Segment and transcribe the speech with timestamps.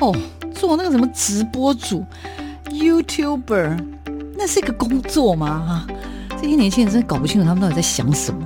[0.00, 0.14] 哦，
[0.54, 2.04] 做那个什么直播主
[2.66, 3.78] ，YouTuber，
[4.36, 5.46] 那是一个工作吗？
[5.46, 5.86] 啊，
[6.30, 8.40] 这些年轻人真的搞不清楚他们到底在想什么。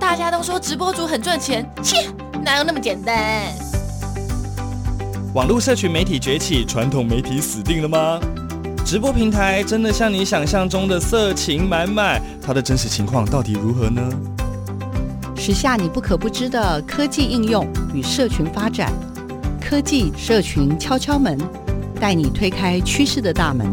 [0.00, 2.08] 大家都说直播主很赚钱，切，
[2.42, 3.52] 哪有那么简单？
[5.34, 8.18] 网络社群媒体崛起，传统媒体死定了吗？
[8.84, 12.20] 直播平台真的像你想象中的色情满满？
[12.40, 14.02] 它的真实情况到底如何呢？
[15.36, 18.90] 时下你不可不知的科技应用与社群发展，
[19.68, 21.38] 科技社群敲敲门，
[22.00, 23.66] 带你推开趋势的大门。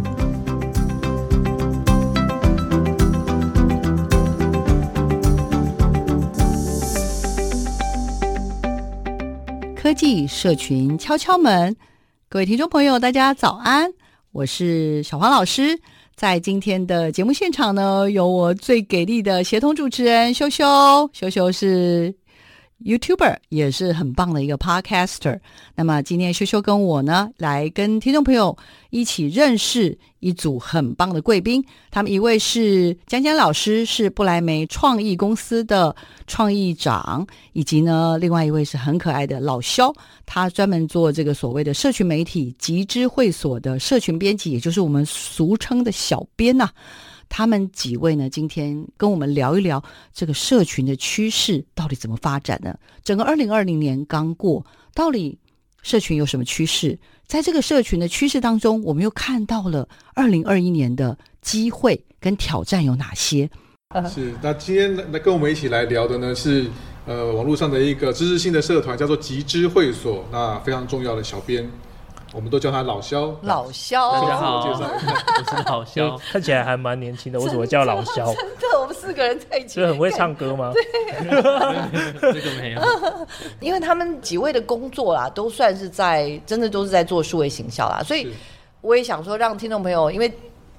[9.74, 11.74] 科技社群敲敲门，
[12.28, 13.90] 各位听众朋友，大家早安。
[14.34, 15.80] 我是小黄老师，
[16.18, 22.14] 在今天的节目现场呢，有我最给力的协同主持人修修，修修是
[22.86, 25.40] YouTuber，也是很棒的一个 Podcaster。
[25.74, 28.56] 那么今天修修跟我呢，来跟听众朋友
[28.92, 31.66] 一起认识一组很棒的贵宾。
[31.90, 35.96] 他们一位是江江老师，是不莱梅创意公司的
[36.28, 39.92] 创意长，以及呢，另外一位是很可爱的老肖，
[40.24, 46.70] 他专门做这个所谓的社群媒体集知会所的社群编辑，也就是我们俗称的小编呐、
[47.30, 52.78] 他们几位呢，今天跟我们聊一聊这个社群的趋势到底怎么发展呢？
[53.04, 55.38] 整个二零二零年刚过，到底
[55.82, 56.98] 社群有什么趋势？
[57.28, 63.50] 在这个社群的趋势当中，我们又看到了二零二一年的机会跟挑战有哪些？
[64.10, 66.66] 是，那今天来跟我们一起来聊的呢是
[67.06, 71.70] 呃网络上的一个知识性的社团，叫做集知会所，那非常重要的小编。
[72.36, 78.26] 我们都叫他老肖，老肖，大家好，我是老肖，看起来还蛮年轻的，为什么叫老肖？
[78.34, 80.74] 真的，我们四个人在一起， 是很会唱歌吗？
[80.74, 80.84] 对，
[82.34, 82.82] 这个没有，
[83.62, 88.30] 因为他们几位的工作啦，都算是在，真的都是在做数位行销啦，所以
[88.82, 90.30] 我也想说，让听众朋友，因为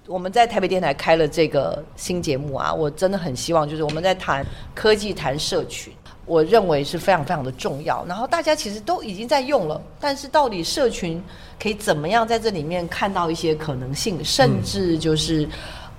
[0.06, 4.44] 我们在台北电台开了这个新节目啊，我真的很希望，就是我们在谈
[4.74, 5.90] 科技，谈社群。
[6.26, 11.22] 我认为是非常非常的重要，然后大家其实都已经在用了，但是到底社群
[11.62, 15.48] 可以怎么样在这里面看到一些可能性，甚至就是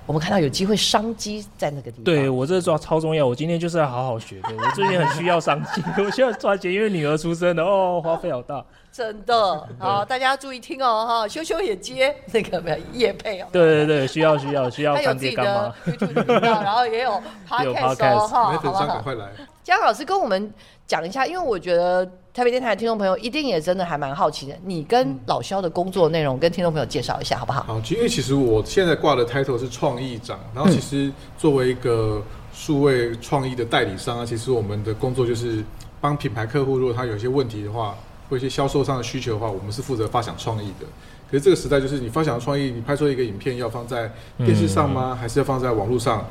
[0.04, 2.04] 我们看到有机会商机在那个地方。
[2.04, 4.50] 对，我这抓超重要，我今天就是要好好学的。
[4.62, 8.62] 我最近很需要商机，我需要赚钱，因为女儿出生了哦，花费好大。
[8.92, 13.46] 真的，好，大家注意听哦，哈，修修也接那个没有业配哦。
[13.52, 14.94] 对对对，需要需要需要。
[14.94, 19.26] 他有自己的 YouTube 频道，然后也有 Podcast 哈，没粉丝赶快来。
[19.68, 20.50] 江老师跟我们
[20.86, 22.02] 讲一下，因为我觉得
[22.32, 27.64] 台北电台的听众朋友一定也真的还蛮好奇的，你跟老肖的工作内容跟听众朋友介绍一下好不好？
[27.64, 35.62] 好，因为其实我现在挂的 title 是创意长，然后其实作为一个数位创意的代理商啊，其实我们的工作就是
[36.00, 37.94] 帮品牌客户，如果他有一些问题的话，
[38.30, 40.86] 或一些销售上的需求的话，我们是负责发想创意的。
[41.30, 45.14] 可是这个时代就是你发想创意，你拍出一个影片要放在电视上吗？
[45.14, 46.26] 还是要放在网络上？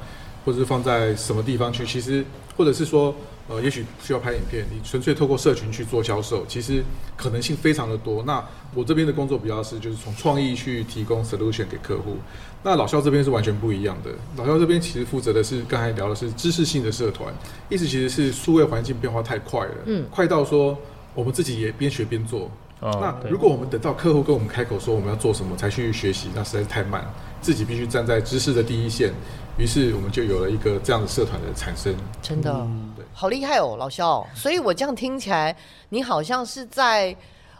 [0.48, 1.86] 或者是放在什么地方去？
[1.86, 2.24] 其实，
[2.56, 3.14] 或者是说，
[3.50, 6.82] 呃，也许需要拍影片，你纯粹透过社群去做销售，其实
[7.18, 8.24] 可能性非常的多。
[8.24, 8.42] 那
[8.74, 12.16] 我这边的工作比较是，就是从创意去提供 solution 给客户。
[12.64, 14.12] 那老肖这边是完全不一样的。
[14.38, 17.34] 老肖这边其实负责的是刚才聊的是知识性的社团，
[17.68, 20.78] 意思其实是数位环境变化太快了，嗯，快到说
[21.14, 22.50] 我们自己也边学边做。
[22.80, 27.06] 哦，那如果我们等到客户跟我们开口说我们要做什么才去学习，那实在是太慢，
[27.42, 29.12] 自己必须站在知识的第一线。
[29.58, 34.26] 于是我们就有了一个这样的社团的产生，真的，嗯、对，好厉害哦，老肖。
[34.36, 35.56] 所以我这样听起来，
[35.90, 37.16] 你好像是在，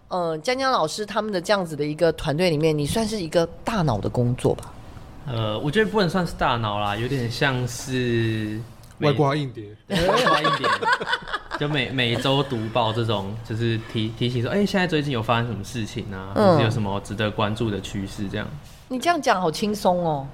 [0.08, 4.72] 呃，江江老师他们的这样子的一个团队里面，你算是一个大脑的工作吧？
[5.26, 8.60] 呃，我觉得不能算是大脑啦，有点像是
[9.00, 10.68] 外挂硬碟， 外挂硬碟，
[11.60, 18.48] 就每每周读报这种，就是提提醒说，哎、欸，现在最近有发生什么事情啊，或是有什么值得关注的趋势这样。
[18.88, 20.28] 你这样讲好轻松哦。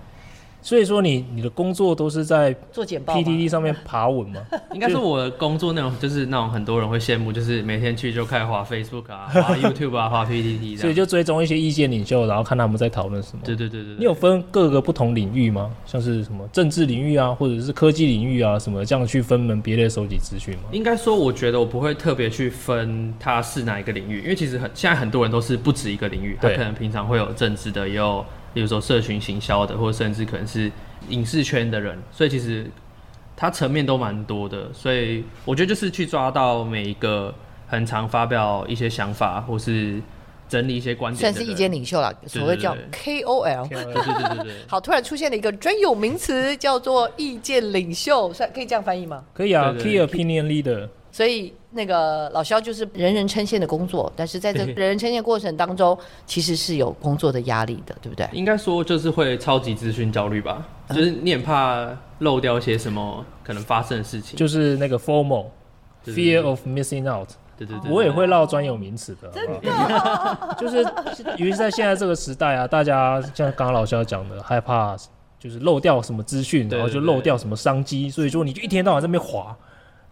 [0.64, 4.42] 所以说你你的工作都是在做简报 PTT 上面爬文吗？
[4.74, 13.42] 应该是我的工作内容就是那种很多人会羡慕，就是每天去就开始滑 Facebook 啊，滑 YouTube 啊，滑 PTT，所以就追踪一些意见领袖，然后看他们在讨论什么。
[13.44, 13.96] 对对对对。
[14.00, 15.70] 你有分各个不同领域吗？
[15.86, 20.64] 像是什么政治领域啊，或者是科技领域啊，什么这样去分门别类收集资讯吗？
[20.72, 28.26] 应该说，我觉得我不会特别去分它是哪一个领域，因为其实很现在很多人都是不止一个领域，他可能平常会有政治的，也有。
[28.54, 30.72] 比如说社群行销的，或者甚至可能是
[31.10, 32.70] 影视圈的人，所以其实
[33.36, 34.72] 它层面都蛮多的。
[34.74, 37.34] 所以我觉得就是去抓到每一个
[37.68, 40.02] 很常发表一些想法，或是
[40.48, 43.68] 整理一些观点，算是意见领袖啦，所谓叫 KOL。
[43.68, 44.54] 对对对对对。
[44.68, 49.24] 好，突然出现了一个专有名词，叫做意见领袖，算可以这样翻译吗？
[49.34, 50.90] 可以啊，Key Opinion Leader。
[51.14, 55.96] 所以那个老肖就是人人称羡的工作，但是在这人人称羡过程当中，
[56.26, 58.28] 其实是有工作的压力的，对不对？
[58.34, 61.88] 应该说就是会超级资讯焦虑吧，嗯、就是你很怕
[62.20, 65.46] 漏掉一些什么可能发生的事情，就是那个 formal
[66.04, 67.30] fear of missing out。
[67.56, 70.78] 对对对，我也会绕专有名词的，真的， 就是
[71.38, 74.98] 尤其在现在这个时代啊，大家像刚刚老肖讲的，害怕
[75.40, 79.56] 就是漏掉什么资讯，然后就漏掉什么商机，所以说你就一天到晚在那边滑，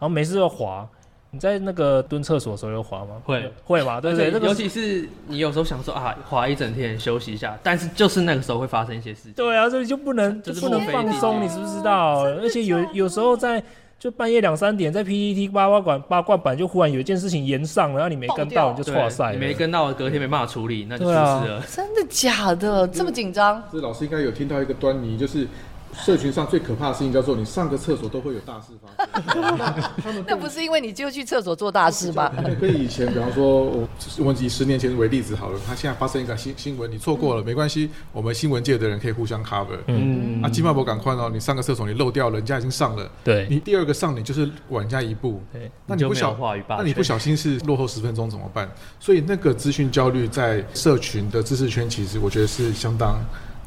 [0.02, 0.86] 然后没事就滑。
[1.34, 3.22] 你在那个蹲厕所的时候有滑吗？
[3.24, 4.32] 会会吧，对不对？
[4.42, 9.34] 尤其是你有时候想说啊，滑一整天休息一下，但是就是那个时候会发生一些事情。
[9.34, 12.24] 对啊，所以就不能就是不能放松，你知不知道？
[12.24, 13.64] 而且有有时候在。
[14.02, 19.32] 就半夜两三点，在 PPT 八卦馆八卦版就忽然有一件事情延上了，然后你没跟到，你就错赛。
[19.34, 21.58] 你没跟到，隔天没办法处理，那就出事了。
[21.58, 22.88] 啊、真的假的？
[22.88, 23.62] 这么紧张？
[23.72, 25.48] 这老师应该有听到一个端倪，就是。
[25.94, 30.24] 社群上最可怕的事情叫做你上个厕所都会有大事发生。
[30.28, 32.32] 那不是因为你就去厕所做大事吗？
[32.60, 33.88] 跟以前，比方说，我
[34.20, 39.78] 我们以十年前为例子好了，他现在发生一个新新闻，你错过了没关系，我们新闻界的人可以互相 cover。
[39.88, 43.10] 嗯啊，金马博赶快哦，你上个厕所你漏掉了，人家已经上了。
[43.24, 43.48] 对。
[43.50, 45.42] 你第二个上，你就是晚人家一步。
[45.52, 45.70] 对。
[45.86, 46.38] 那你不小，
[46.68, 48.70] 那你不小心是落后十分钟怎么办？
[49.00, 53.20] 所以那个资讯焦虑在社群的知识圈，其实我觉得是相当。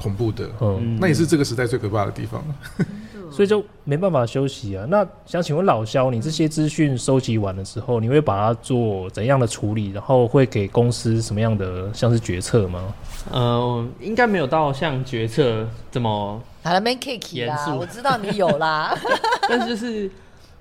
[0.05, 2.45] 恐怖的，嗯，那也是这个时代最可怕的地方，
[3.33, 4.85] 所以就没办法休息啊。
[4.91, 9.93] 那想请问老肖，你这些资讯收集完了之后，你会把它做怎样的处理？
[9.93, 12.95] 然后会给公司什么样的像是决策吗？
[13.33, 16.39] 呃，应该没有到像决策这么。
[17.79, 18.95] 我知道你有啦，
[19.49, 20.11] 但是就是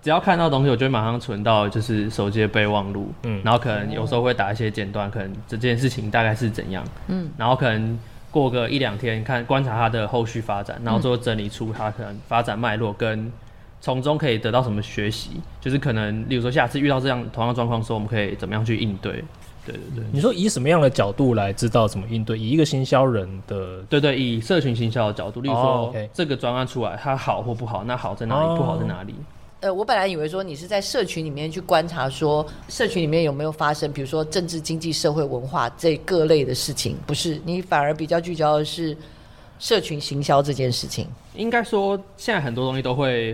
[0.01, 7.99] 只要看到东西，我就会马上存到就是手机的备忘录，嗯，然后可能有时候会打一些简短，可能这件事情大概是怎样，嗯，然后可能。
[8.33, 13.31] 过个一两天，看观察它的后续发展，然后最后整理出它可能发展脉络，跟
[13.79, 19.23] 从中可以得到什么学习，就是可能，例如说下次遇到这样同样状况的时候，我们可以怎么样去应对？
[19.65, 20.05] 对对对。
[20.11, 22.37] 你说以什么样的角度来知道怎么应对？
[22.39, 26.09] 以一个行销人的，对对，以社群行销的角度，例如说、oh, okay.
[26.11, 28.57] 这个专案出来，它好或不好，那好在哪里？Oh.
[28.57, 29.13] 不好在哪里？
[29.63, 38.95] 呃，我本来以为说你是在社群里面去观察，说社群里面有没有发生，比如说政治、经济、社会、文化这各类的事情，不是，你反而比较聚焦的是
[39.59, 41.07] 社群行销这件事情。
[41.35, 43.33] 应该说，现在很多东西都会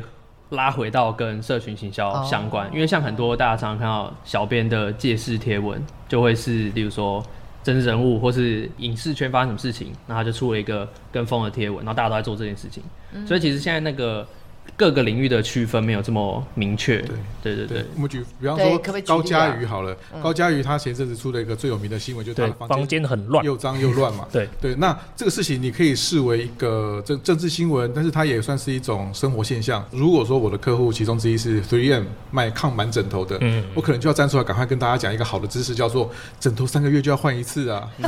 [0.50, 7.26] 拉回到跟社群行销相关，哦、因为像很多大家常常看到小编的借势贴文，就会是例如说
[7.64, 12.84] 真实人物或是影视圈发生什么事情，那他就出了一个跟风的贴文，然后大家都在做这件事情，
[13.14, 14.28] 嗯、所以其实现在那个。
[14.76, 17.02] 各个领域的区分没有这么明确。
[17.42, 24.28] 对对对对，我们举比方说高佳瑜好了，高佳瑜他前阵子出了一个最有名的新闻，就是他的房间很乱，又脏又乱嘛。
[24.32, 29.86] 对对，那这个事情你可以视为一个政政治新闻，但是它也算是一种生活现象。
[29.92, 37.90] 如果说我的客户其中之一是 3M 卖抗螨枕头的，嗯，我可能就要站出来赶快跟大家讲一个好的知识，叫做枕头三个月就要换一次啊。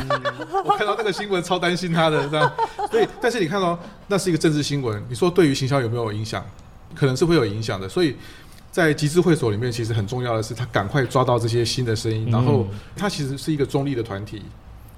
[0.64, 2.52] 我看到那个新闻超担心他的，这样。
[2.90, 3.78] 对，但是你看哦
[4.08, 6.44] 那是一个政治新闻，你说对于行销有没有影响？
[6.94, 8.16] 可能是会有影响的，所以
[8.70, 12.66] 在集资会所里面，其实很重要的是，他赶快抓到这些新的声音，然后
[12.96, 14.42] 他其实是一个中立的团体，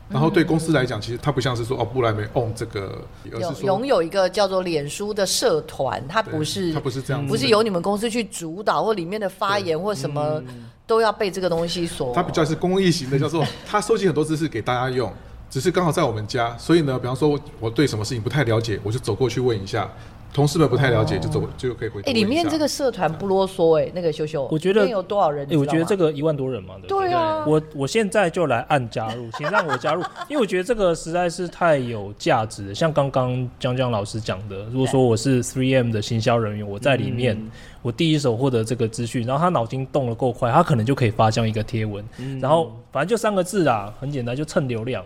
[0.09, 3.03] 然后对公司来讲，其实他不像是说哦，布莱梅 own 这个，
[3.33, 10.41] 而是说拥有一个叫做脸书的社团，它不是它不是这样，不是由你们公司去主导或里面的发言或什么
[10.87, 15.13] 都要被这个东西所，它比较是公益型的，叫做 他收集很多知识给大家用，
[15.51, 19.91] 只是刚好在我们家，所以呢，比方说我对什么事情不太了解，我就走过去问一下。
[20.35, 22.03] 同事们不太了解，就走就可以回。
[22.03, 25.47] 哎，里面这个社团不啰嗦哎，那个秀秀，我觉得有多少人？
[25.49, 27.45] 哎，我觉得这个一万多人嘛，对对啊。
[27.47, 32.75] 我我现在就来按加入， 请让我加入，因为我觉得这个实在是太有价值了。
[32.75, 37.41] 像刚刚江江老师讲的，如果说我是 Three M 的行销人员，我在里面。
[37.85, 45.05] 我第一手获得这个资讯，然后他脑筋动得够快，他可能就可以发这样一个贴文，嗯、然后反正就三个字啊，很简单，就蹭流量，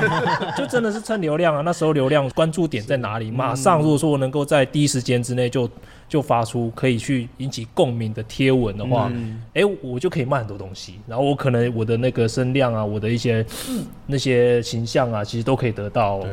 [0.56, 1.60] 就真的是蹭流量啊。
[1.60, 3.30] 那时候流量关注点在哪里？
[3.30, 5.68] 马上如果说我能够在第一时间之内就
[6.08, 16.24] 就发出可以去引起共鸣的贴文的话，哎、嗯欸，我就可以卖很多东西，然后我可能我的那个声量啊，我的一些、嗯、那些形象啊，其实都可以得到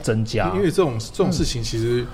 [0.00, 0.50] 增加。
[0.54, 2.06] 因为这种这种事情其实。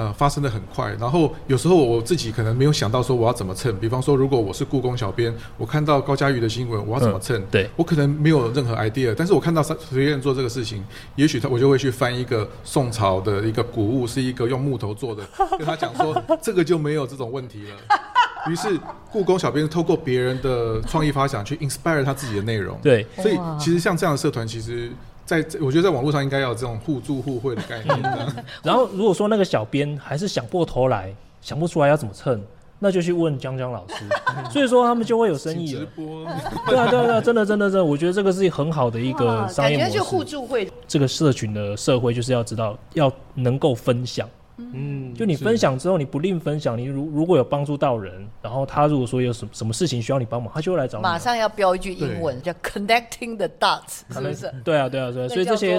[0.00, 3.78] 呃，发生的很快，然后有时候我自己可能没有想到说我要怎么蹭。
[3.78, 7.38] 比方说，如果我是故宫小编，我看到高佳瑜的新闻，我要怎么蹭？
[7.38, 10.82] 嗯、对，我可能没有任何 idea，但是我看到随便做这个事情，
[11.16, 15.22] 也许他我就会去翻一个宋朝的一个古物，是一个用木头做的，
[15.58, 18.50] 跟他讲说这个就没有这种问题了。
[18.50, 18.80] 于是
[19.12, 22.78] 故宫小编透过别人的创意发想去 inspire 他自己的内容。
[22.82, 24.90] 对，所以其实像这样的社团，其实。
[25.30, 28.02] 在，我觉得在网络上应该要有这种互助互惠的概念。
[28.64, 32.42] 然后，如果说那个小编还是想破头来，想不出来要怎么蹭，
[32.80, 33.94] 那就去问江江老师。
[34.50, 35.80] 所以说他们就会有生意了。
[35.80, 36.24] 直播，
[36.66, 39.90] 对啊，对啊，对啊，真的，真的，真的，我觉得这个是很好的一个商业模式。
[39.90, 40.68] 感觉就互助会。
[40.88, 44.28] 这个社群的社会就是要知道，要能够分享。
[44.72, 51.02] 嗯，就你分享之后，你不吝分享，你如如果有帮助到人，然后他如果说有什么什么事情需要你帮忙，他就会来找你。
[51.02, 54.52] 马上要标一句英文，叫 connecting the dots，是不是？
[54.64, 55.28] 对啊，对啊，对啊。
[55.28, 55.78] 所以这些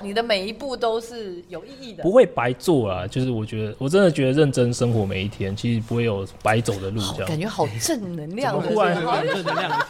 [0.00, 3.06] 你的每一步都是有意义的，不会白做啊。
[3.06, 7.00] 就是我觉得，我真的觉得认真生活每一天，其实不会有白走的路。
[7.12, 8.94] 这样感觉好正能量，突然
[9.26, 9.86] 正能量，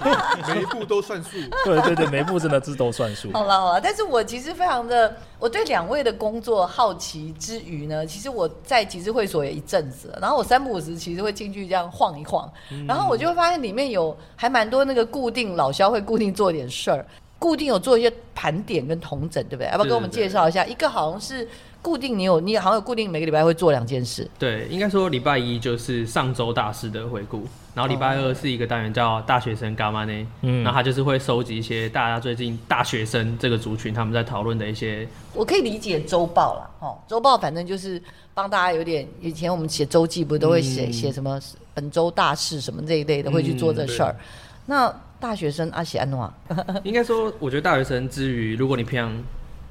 [0.49, 1.31] 每一步都算数。
[1.65, 3.31] 对对对，每一步真的字都算数。
[3.33, 9.09] 好了好了，但是我其实非常的，我对两位的工作好奇之余呢，其实我在集资。
[9.09, 17.05] 会所也一阵子了，然后我三不五时其实会进去这样晃一晃，嗯、然后我就会发现里面有还蛮多那个固定老肖会固定做点事儿，
[17.39, 19.67] 固定有做一些盘点跟同整，对不对？
[19.71, 20.65] 要不要跟我们介绍一下？
[20.67, 21.49] 一个好像是
[21.81, 24.31] 固定，你有你好像有固定每个礼拜会做两件事。
[24.39, 27.43] 对，应该说礼拜一就是上周大师的回顾，
[27.79, 30.27] 然后礼拜二是一个单元叫大学生干嘛呢？
[30.43, 35.07] 嗯，然后他就是会收集一些大家最近大学生这个族群他们在讨论的一些。
[35.33, 38.03] 我可以理解周报啦，哦，周报反正就是。
[38.35, 41.41] 帮大家有点，以前我们写周记不都会写写、嗯、什么
[41.75, 44.13] 本周大事什么这一类的，会去做这事儿。
[44.13, 44.25] 嗯、
[44.67, 46.33] 那大学生阿喜安诺，
[46.85, 49.13] 应该说，我觉得大学生之余，如果你平常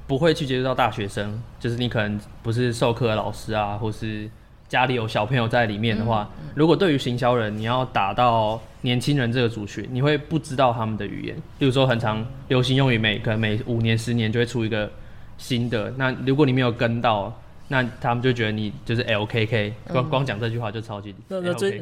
[0.05, 4.29] 不会去接触到大学生，就是你可能不是授课的老师啊，或是
[4.69, 11.35] 家里有小朋友在里面的话，嗯嗯、如果对于行销人，你要打到年轻人这个族群，你会不知道他们的语言。
[11.59, 14.91] 例如说，很常流行用语，每可能每五年、十年就会出一个
[15.37, 15.93] 新的。
[15.97, 17.33] 那如果你没有跟到，
[17.69, 21.13] 那他们就觉得你就是 LKK，光光讲这句话就超级。
[21.27, 21.81] 那那最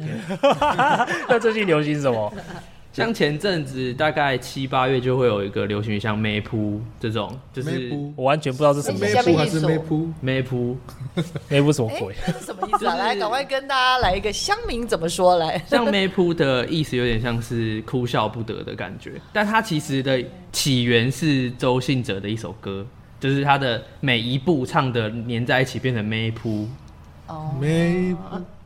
[1.28, 2.32] 那最近流行什么？
[2.96, 8.98] 像前阵子大概七八月就会有一个流行像 Map 这种，就是我完全不知道是什么。
[8.98, 10.76] map 还是 Map？Map
[11.50, 12.14] Map 什么鬼？
[12.40, 12.94] 什么意思啊？
[12.96, 15.62] 来，赶快跟大家来一个乡民怎么说来？
[15.68, 22.86] 像 Map 的意思有点像是哭笑不得的感觉，但它其实的起源是周信哲的一首歌。
[23.18, 26.66] 就是他的每一步唱的连在一起变成 Map。
[27.28, 28.16] 哦，Map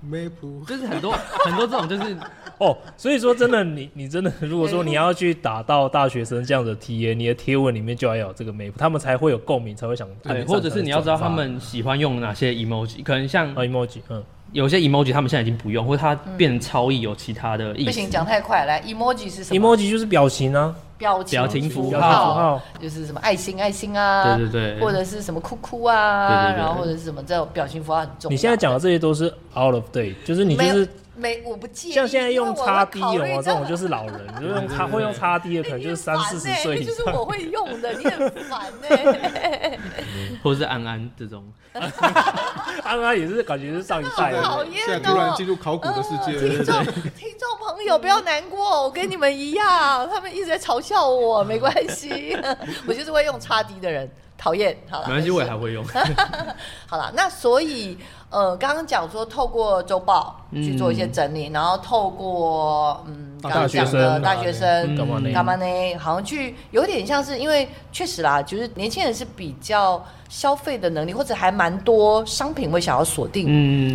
[0.04, 2.16] Map，就是很多很多这种就是
[2.60, 14.22] 哦，所以说真的你你真的 如果说你要去打到大学生这样的 TA，你的贴文里面就要有这个 map，，他们才会有共鸣，才会想对，或者是你要知道他们喜欢用哪些 emoji，可能像 emoji，嗯。
[14.52, 17.84] 有些 emoji 他们现在已经不用，或者它变成超意有其他的意思。
[17.84, 28.30] 不行，讲太快，来 emoji 是什么？emoji 就是表情啊，表情表情符号，就是什么爱心爱心啊，对对对，或者是什么哭哭啊，对对对，然后或者是什么这种表情符号很重要。
[28.30, 29.26] 你现在讲的这些都是
[29.56, 30.88] out of date，就是你就是。
[31.20, 31.92] 没，我不介意。
[31.92, 33.42] 像现在用叉 D 有吗？
[33.42, 36.94] 这种就是老人， 就用叉会用叉 D 的，可能就是三四十岁以上。
[36.96, 39.78] 就是我会用的，你很烦呢。
[40.42, 41.44] 或者是安安这种，
[42.82, 44.42] 安安也是感觉是上一代的。
[44.42, 44.86] 讨厌哦！
[44.86, 46.32] 现在突然进入考古的世界。
[46.48, 52.34] 听众听众朋友不要难过，我跟你们一样，他们一直在嘲笑我，没关系，
[52.86, 54.10] 我就是会用叉 D 的人。
[54.40, 55.84] 讨厌，好了，没关系，我也还会用。
[56.88, 57.98] 好了，那所以，
[58.30, 65.30] 呃，刚刚讲说透过周报去做一些整理，嗯、然后透过嗯，刚刚讲的大学生干嘛呢？
[65.34, 65.66] 干嘛呢？
[65.98, 73.44] 好像去有点像是，因为确实啦，就是年轻人是比较消费的能力，或者还蛮多商品会想要锁定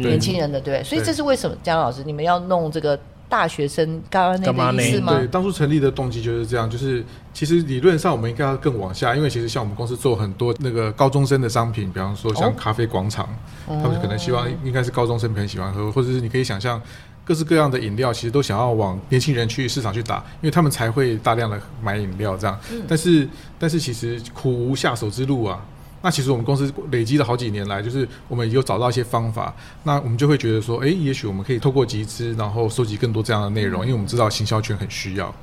[0.04, 0.84] 年轻人的，嗯、对，对。
[0.84, 3.00] 所以这是为什么，江老师你们要弄这个？
[3.36, 5.18] 大学生刚刚那个意思吗？
[5.18, 13.26] 对，当初成立的动机就是这样，就是其实理论上我们应该要更往下，因为其实像我们公司做很多那个高中生的商品，比方说像咖啡广场，
[13.68, 16.82] 哦、他们可能希望应该是高中生很喜欢喝，或者是你可以想象
[17.26, 22.58] 各式各样的饮料，其实都想要往年轻人去市场去打，因为他们才会大量的买饮料这样。
[22.72, 23.28] 嗯、但是
[23.60, 25.60] 但是其实苦无下手之路啊。
[26.06, 35.34] 那其实我们公司累积了好几年来，就是我们有找到一些方法，那我们就会觉得说，哎，也许我们可以透过集资，然后收集更多这样的内容，因为我们知道行销圈很需要。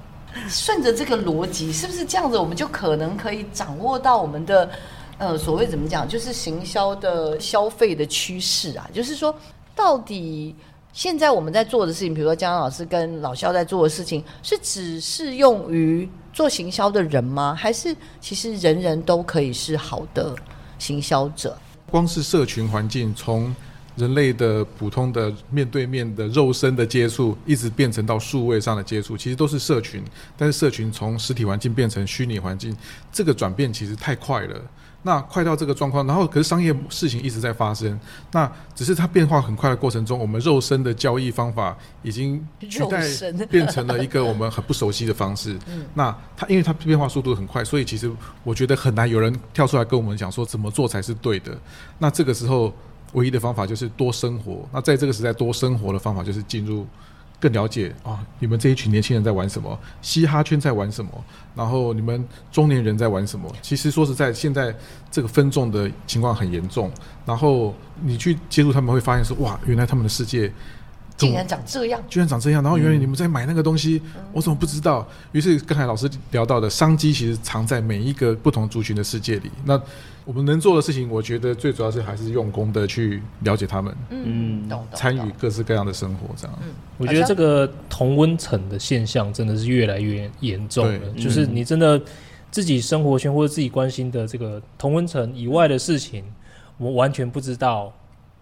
[0.48, 4.70] 顺着这个逻辑，是不是这样子，我们就可能可以掌握到我们的
[5.18, 8.88] 呃所谓怎么讲，就是行销的消费的趋势啊？
[8.94, 9.34] 就是说，
[9.74, 10.54] 到底
[10.92, 17.54] 现在我们在做的事情，比如说江江老师跟老肖在做的事情，是只适用于做行销的人吗？
[17.54, 20.34] 还是其实人人都可以是好的？
[20.78, 21.56] 行销者，
[21.90, 23.54] 光是社群环境，从
[23.94, 30.02] 人类的普通的面对面的肉身的接触，一直变成到数位上的接触，其实都是社群。
[30.36, 32.74] 但是社群从实体环境变成虚拟环境，
[33.12, 34.60] 这个转变其实太快了。
[35.04, 37.98] 那快到这个状况，然后可是商业事情一直在发生，
[38.30, 42.40] 那只是它变化很快的过程中，我们肉身的交易方法已经
[42.70, 43.04] 取代
[43.50, 45.58] 变成了一个我们很不熟悉的方式。
[45.94, 48.10] 那它因为它变化速度很快，所以其实
[48.44, 51.56] 我觉得很难有人跳出来跟我们讲说怎么做才是对的。
[51.98, 52.72] 那这个时候
[53.14, 54.68] 唯一的方法就是多生活。
[54.72, 56.86] 那在这个时代，多生活的方法就是进入。
[57.42, 59.76] 更了解啊，你们这一群年轻人在玩什么？
[60.00, 61.10] 嘻哈圈在玩什么？
[61.56, 63.52] 然后你们中年人在玩什么？
[63.60, 64.72] 其实说实在，现在
[65.10, 66.88] 这个分众的情况很严重。
[67.26, 70.52] 然后你去接触他们，会发现说，哇，原来他们的世界。
[71.26, 75.06] 竟然长这样，居然长这样，然后原来你们在买那个东西，嗯、我怎么不知道？
[75.32, 79.50] 于是刚才老师聊到的商机，其实藏在每一个不同族群的世界里。
[79.64, 79.80] 那
[80.24, 86.58] 我们能做的事情，我觉得最主要是还是用功的去了解他们，嗯，参与各式各样的生活，这样。
[86.62, 91.10] 嗯，我觉得这个同温层的现象真的是越来越严重了。
[91.18, 92.00] 就是你真的
[92.50, 96.24] 自己生活圈或者自己关心的这个同温层以外的事情，
[96.78, 97.92] 我完全不知道，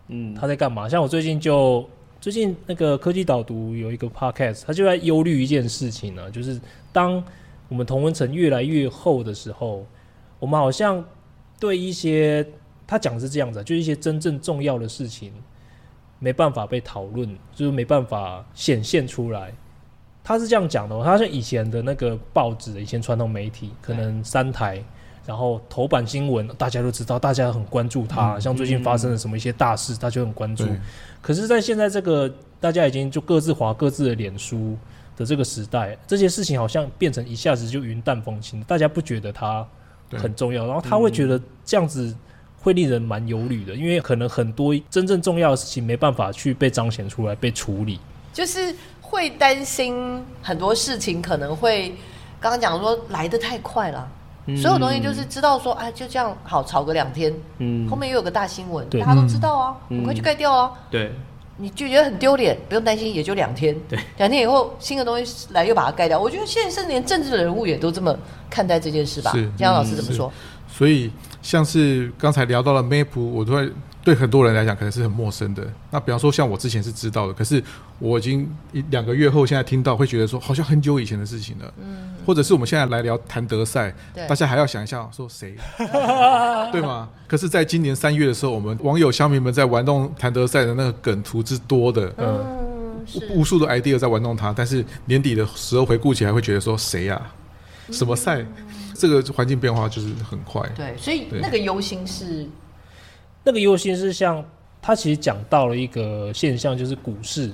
[0.08, 0.88] 嗯，他在干嘛？
[0.88, 1.88] 像我最近就。
[2.20, 6.60] 最近那个科技导读有一个 podcast，他就在忧虑一件事情呢，就是
[6.92, 7.22] 当
[7.68, 9.86] 我们同温层越来越厚的时候，
[10.38, 11.02] 我们好像
[11.58, 12.46] 对一些
[12.86, 15.32] 他讲是这样子，就一些真正重要的事情
[16.18, 19.50] 没办法被讨论，就是没办法显现出来。
[20.22, 24.84] 他是这样讲的，他像以前的那个报纸，以前传统媒体可能三台。
[25.26, 28.34] 然后头版新闻大家都知道，大家很关注它。
[28.34, 30.66] 嗯、像最近发生了什么一些大事，大家、嗯、很关注。
[31.22, 34.76] 可是，在现在这个大家已经就各自划各自的脸书
[35.16, 39.66] 的这个时代，这些事情好像变成一下子就云淡风轻，大家不觉得它
[40.12, 42.12] 很重要，然后他会觉得这样子
[42.60, 48.00] 会令人蛮忧虑的，嗯、因为可能很多真正重要的事情没办法去被彰显出来、被处理，
[48.32, 51.90] 就是会担心很多事情可能会
[52.40, 54.10] 刚刚讲说来得太快了。
[54.56, 60.72] 所有东西就是知道说，哎，就这样好吵个两天，嗯，后面又有个大新闻，大家都知道啊，很快就盖掉啊。
[60.90, 61.12] 对，
[61.56, 63.76] 你就觉得很丢脸，不用担心，也就两天。
[63.88, 66.18] 对，两天以后新的东西来又把它盖掉。
[66.18, 68.16] 我觉得现在甚至连政治人物也都这么
[68.48, 69.32] 看待这件事吧？
[69.32, 70.32] 是，江老师怎么说？
[70.68, 71.10] 所以
[71.42, 73.70] 像是刚才聊到了 Map，我都会。
[74.02, 75.66] 对很多人来讲，可能是很陌生的。
[75.90, 77.62] 那比方说，像我之前是知道的，可是
[77.98, 81.74] 我已经一两个月后，现在听到会觉得说，好像很久以前的事情了。
[81.80, 82.10] 嗯。
[82.26, 83.92] 或者是我们现在来聊谭德赛，
[84.28, 85.56] 大家还要想一下，说谁，
[86.70, 87.08] 对吗？
[87.26, 94.52] 可是，在今年三月的时候，我们网友乡民们在玩弄谭德赛的那个梗图之多的，嗯，无数的 idea 在玩弄它。
[94.56, 97.20] 但是年底的时候回顾起来，会觉得说谁呀？
[97.90, 98.40] 什么赛？
[98.40, 98.56] 嗯、
[98.94, 100.62] 这个环境变化就是很快。
[100.76, 102.46] 对，所以那个忧心是。
[103.50, 104.44] 那个忧心是像
[104.80, 107.50] 他其实讲到了一个现象，就是股市。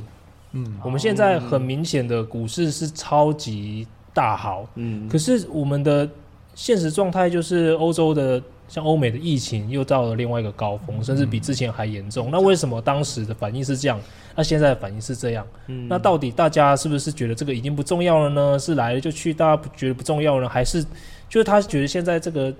[0.52, 4.68] 嗯，我们现在很明显的股市是超级大好。
[4.74, 6.06] 嗯，可是我们的
[6.54, 12.28] 现实状态就是欧洲的，像欧美的疫情又到了另外一个高峰，甚至比之前还严重。
[12.30, 13.98] 那为什么当时的反应是这样？
[14.34, 15.46] 那现在的反应是这样？
[15.68, 18.58] 嗯，那到底大家是不是觉得这个已经不重要了呢？
[18.58, 20.48] 是来了就去，大家不觉得不重要了呢？
[20.48, 20.82] 还是
[21.26, 22.52] 就是他觉得现在这个？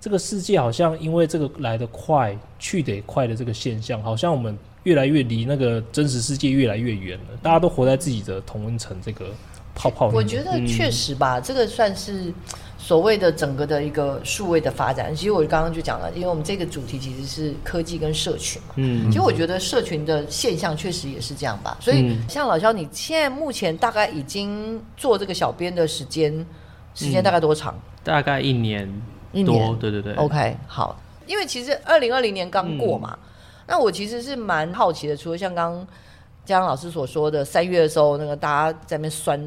[0.00, 7.36] 这个世界好像因为这个来得快去得也快的这个现象，好像我们越来越离那个真实世界越来越远了。
[7.42, 9.26] 大家都活在自己的同温层这个
[9.74, 10.14] 泡泡里。
[10.14, 12.32] 我觉得确实吧，嗯、这个算是
[12.78, 15.12] 所谓的整个的一个数位的发展。
[15.12, 18.74] 其实我刚刚就讲了，因为我们这个主题其实是科技跟社群嘛。
[18.76, 19.10] 嗯。
[19.10, 21.76] 其实我觉得社群的现象确实也是这样吧。
[21.80, 26.46] 所以像老肖，你现在目前大概已经做这个小编的时间，
[26.94, 27.74] 时间大概多长？
[27.74, 28.88] 嗯、大概一年。
[29.36, 33.28] 一年，对对对，OK，好，因为其实二零二零年刚过嘛，嗯、
[33.66, 35.86] 那我其实是蛮好奇的，除了像刚刚
[36.44, 39.38] 江老师所说的三月的时候，那个大家在那边酸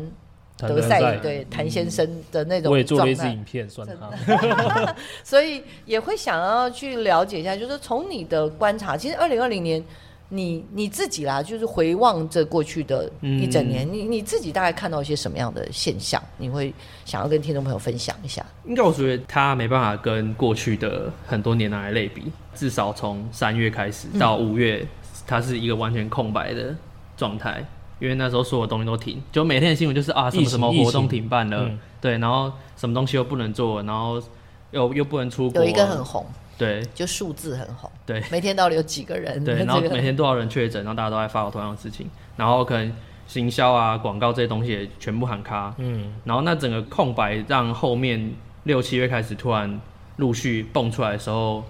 [0.57, 9.83] 德赛，对谭先生的那种，我也做了一支影片酸他， 所以也会想要去了解一下，就是从你的观察，其实二零二零年。
[10.31, 16.21] 你你自己啦，就是回望这过去的一整年，嗯、你你自己大概看到一些什么样的现象？
[16.37, 16.71] 你会
[17.03, 18.45] 想要跟听众朋友分享一下？
[18.65, 24.85] 应该我觉得他没办法跟过去的很多年来类比，至少从三月开始到五月，
[25.25, 26.75] 它是一个完全空白的
[27.17, 27.65] 状态，嗯、
[27.99, 34.21] 因为那时候所有东西都停，就每天的新闻就是啊什么什么活动停办了，嗯、对，然后什么东西又不能做，然后
[34.69, 36.23] 又又不能出国，有一个很红。
[36.59, 37.89] 对，就数字很红。
[38.05, 39.41] 对，每天到底有几个人？
[39.45, 42.93] 对，然后每天多少人确诊，然后大家都在发同样的事情，然后可能
[43.27, 45.73] 行销啊、广告这些东西也全部喊卡。
[45.77, 48.33] 嗯，然后那整个空白让后面
[48.65, 49.79] 六七月开始突然
[50.17, 51.63] 陆续蹦出来的时候，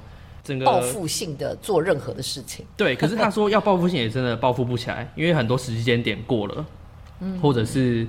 [0.44, 2.66] 整个报复性的做任何的事情。
[2.76, 6.66] 对，可是他说要报复性也真的报复不起来，因为很多时间点过了，
[7.22, 8.08] 嗯，或者是。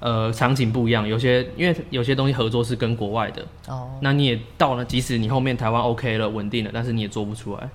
[0.00, 7.68] 呃，场景不一样，有些因为有些东西合作是跟国外的，哦，那你也到了，即使你后面台湾 OK 了，稳定了，但是你也做不出来，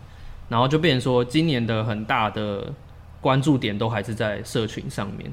[0.47, 2.71] 然后就变成说，今年的很大的
[3.19, 5.29] 关注点都还是在社群上面，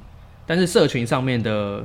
[0.46, 1.84] 但是社群上面的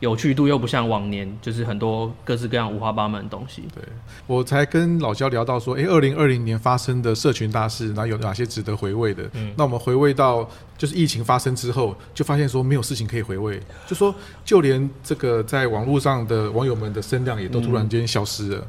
[0.00, 3.62] 有趣度又不像往年，就是很多各式各样五花八门的东西。
[3.74, 3.84] 对，
[4.26, 9.22] 我才跟老焦聊到说，哎，二零二零年发生的社群大事，然后有哪些值得回味的？
[9.34, 18.58] 嗯，那我们回味到就是疫情发生之后，就发现说没有事情可以回味，就说就连这个在网络上的网友们的声量也都突然间消失了。
[18.58, 18.68] 嗯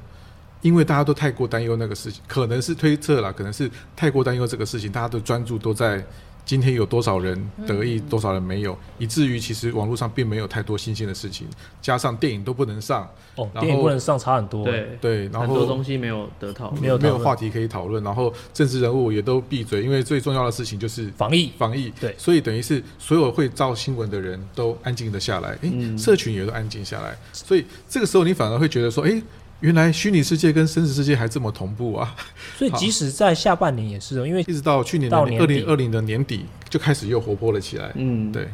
[0.61, 6.05] 因为大家都太过担忧那个事情，可能是推测了，可能是太过担忧这个事情，大家的专注都在
[6.45, 11.47] 今天有多少人得意，多少人没有，以至于其实网络上并没有太多新鲜的事情，
[11.82, 29.21] 加上电影都不能上，哦，电影不能上差很多，对对，然后很多东西没有得讨论，没有没有话题可以讨论，然后政治人物也都闭嘴，因为最重要的事情就是防疫，防疫，对，所以等于是所有会造新闻的人都安静的下来，诶，社群也都安静下来，所以这个时候你反而会觉得说，诶。
[29.62, 32.15] 原来虚拟世界跟真实世界还这么同步啊！
[32.58, 37.91] 所以即使在下半年也是，因为一直到去年的二零二零的年底就开始又活泼了起来。
[37.95, 38.50] 嗯，对。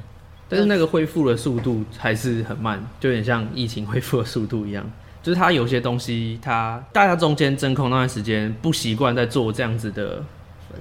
[0.50, 4.90] 但是那个恢复的速度还是很慢，就有点像疫情恢复的速度一样。
[5.24, 10.24] 就是它有些东西，它大家中间真空那段时间不习惯在做这样子的，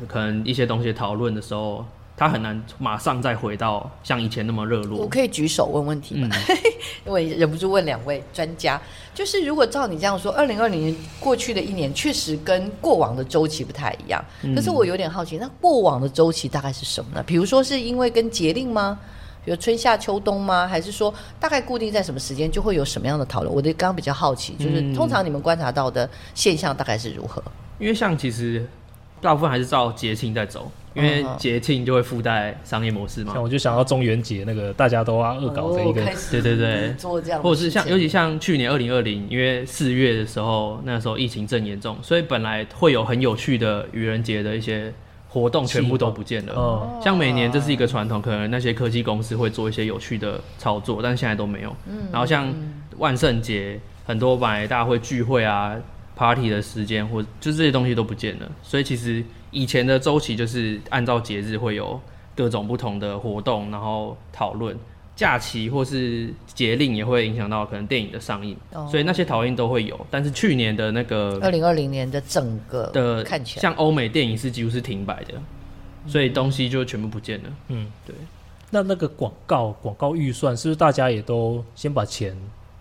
[0.06, 1.86] 可能一些东西讨论的时候。
[2.16, 4.98] 他很难马上再回到像以前那么热络。
[4.98, 6.28] 我可以举手问问题吗？
[6.32, 6.56] 嗯、
[7.06, 8.80] 因为忍不住问两位专家，
[9.14, 14.24] 就是如果照你这样说，二零二零年过去的一年确实跟过往的周期不太一样。
[14.54, 17.22] 可是我有点好奇，那过往的周期大概是什么呢？
[17.26, 18.98] 比如说是因为跟节令吗？
[19.44, 20.66] 比如春夏秋冬吗？
[20.66, 23.54] 还是说大概固定在什么时间就会有什么样的讨论？
[23.54, 27.42] 我对刚刚比较好奇，就是通常你们观察到的现象大概是如何？
[27.78, 28.66] 因为像其实
[29.20, 30.70] 大部分还是照节庆在走。
[30.94, 44.90] 因为节庆就会附带商业模式嘛，像我就想到中元节那个大家都要恶搞的一个，对对对，做这样，或者是像尤其像去年二零二零，因为四月的时候，那时候疫情正严重，所以本来会有很有趣的愚人节的一些
[45.28, 46.54] 活动全部都不见了。
[46.54, 51.76] 哦，像每年这是一个传统，可能那些科技公司会做一些有趣的操作，但是现在都没有。
[51.86, 52.50] 嗯然后像
[52.96, 55.76] 万圣节，很多本来大家会聚会啊。
[56.16, 62.00] Party 的时间或就这些东西都不见了，所以其实以前的周期就是按照节日会有
[62.34, 64.76] 各种不同的活动，然后讨论
[65.14, 70.06] 假期或是节令也会影响到可能电影的上映，哦、所以那些讨论都会有。
[70.10, 75.34] 但是去年的那个二零二零年的整个的看起来，像欧美电影是几乎是停摆的，
[76.06, 77.50] 所以东西就全部不见了。
[77.68, 78.14] 嗯，对。
[78.70, 82.36] 那那个广告广告预算是不是大家也都先把钱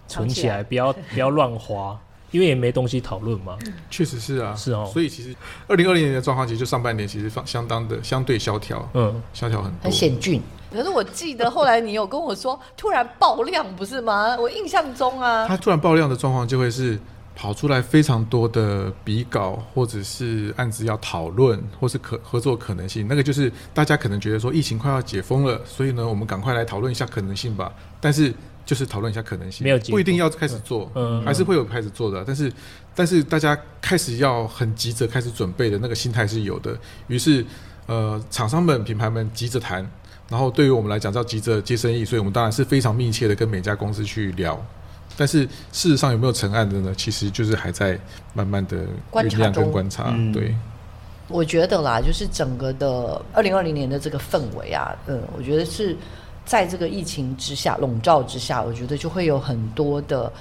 [0.07, 1.99] 存起来，不要不要乱花？
[2.35, 3.57] 因为也没东西讨论嘛，
[3.89, 4.89] 确实是啊，是哦。
[4.91, 5.33] 所以其实
[5.69, 10.41] 二零二零年的状况，其实就上半年其实放相当的相对萧条，嗯，萧条很多，很险峻。
[10.69, 14.35] 可是我记得后来你有跟我说，突然爆量不是吗？
[14.37, 16.99] 我印象中啊，他突然爆量的状况就会是
[17.33, 23.07] 跑出来非常多的比稿，或者是案子要讨论，或是可合作可能性。
[23.07, 27.71] 那个就是大家可能觉得说疫情快要解封了，所以呢，我们赶快来讨论一下可能性吧。
[28.01, 28.33] 但是。
[28.65, 32.23] 就是讨论一下可能性，没有不一定要开始做，嗯，还是会有开始做的。
[32.25, 32.51] 但是，
[32.95, 36.75] 但是大家开始要很急着开始准备的那个心态是有的。
[37.07, 37.45] 于是，
[37.85, 39.87] 呃，厂商们、品牌们急着谈，
[40.27, 44.59] 然后对于我们来讲叫急着接生意，所以我们当然是非常密切的跟每家公司去聊。
[45.15, 46.91] 但是事实上有没有成案的呢？
[46.97, 47.99] 其实就是还在
[48.33, 48.77] 慢慢的
[49.11, 50.11] 酝酿跟观察。
[50.33, 50.55] 对，
[51.27, 55.95] 我觉得啦，就是整个的二零二零年的这个氛围啊，嗯，我觉得是。
[56.45, 60.31] 在这个疫情之下笼罩之下，我觉得就会有很多的，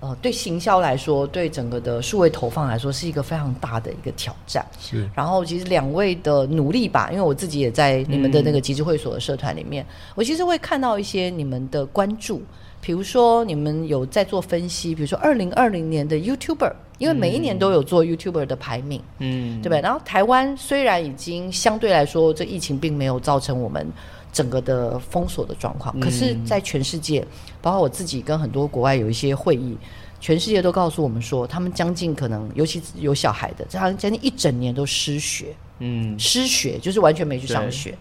[0.00, 4.64] 呃，对行销来说，对整个的数位投放来说，是一个非常大的一个挑战。
[4.78, 5.08] 是。
[5.14, 12.42] 然后，其实两位的努力吧，因为我自己也在你们的那个集智会所的社团里面，嗯、我其实会看到一些你们的关注，
[12.82, 19.80] 比如说你们有在做分析，比如说二零二零年的 YouTuber，因为每一年都有做 YouTuber 的排名，嗯，对不对？
[19.80, 23.90] 然后台湾虽然已经相对来说，这疫情并没有造成我们。
[24.34, 27.26] 整个的封锁的状况，可是，在全世界，嗯、
[27.62, 29.78] 包括我自己跟很多国外有一些会议，
[30.20, 37.96] 全世界都告诉我们说，他们将近可能，尤其有小孩的，这样将近一整年都失学，嗯，失学就是完全没去上学。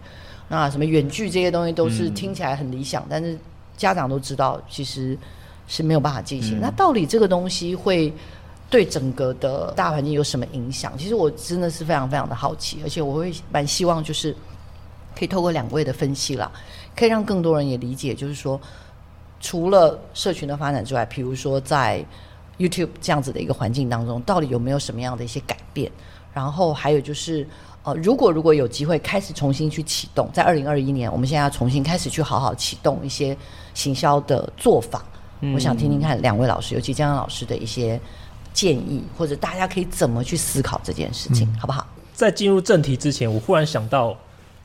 [0.49, 3.37] 那什么远距这些东西都是听起来很理想，嗯、但是
[3.77, 5.15] 家长都知道，其实
[5.67, 6.57] 是没有办法进行。
[6.57, 8.11] 嗯、那到底这个东西会
[8.71, 10.97] 对整个的大环境有什么影响？
[10.97, 14.35] 其实我真的是非常非常的好奇，而且我会蛮希望就是。
[15.17, 16.51] 可以透过两位的分析啦，
[16.95, 18.59] 可以让更多人也理解，就是说，
[19.39, 22.03] 除了社群的发展之外，比如说在
[22.57, 25.91] YouTube 这样子的一个环境当中，到底有没有什么样的一些改变？
[26.33, 27.47] 然后还有就是，
[27.83, 33.35] 呃，如果如果有机会开始重新去启动，在二零二一年，我们现在要重新开始去好好启动一些
[33.73, 35.03] 行销的做法。
[35.41, 37.99] 嗯，我想听听看两位老师，尤其江江老师的一些
[38.53, 41.85] 建议，或者大家可以怎么去思考这件事情，嗯，好不好？
[42.13, 44.15] 在进入正题之前，我忽然想到。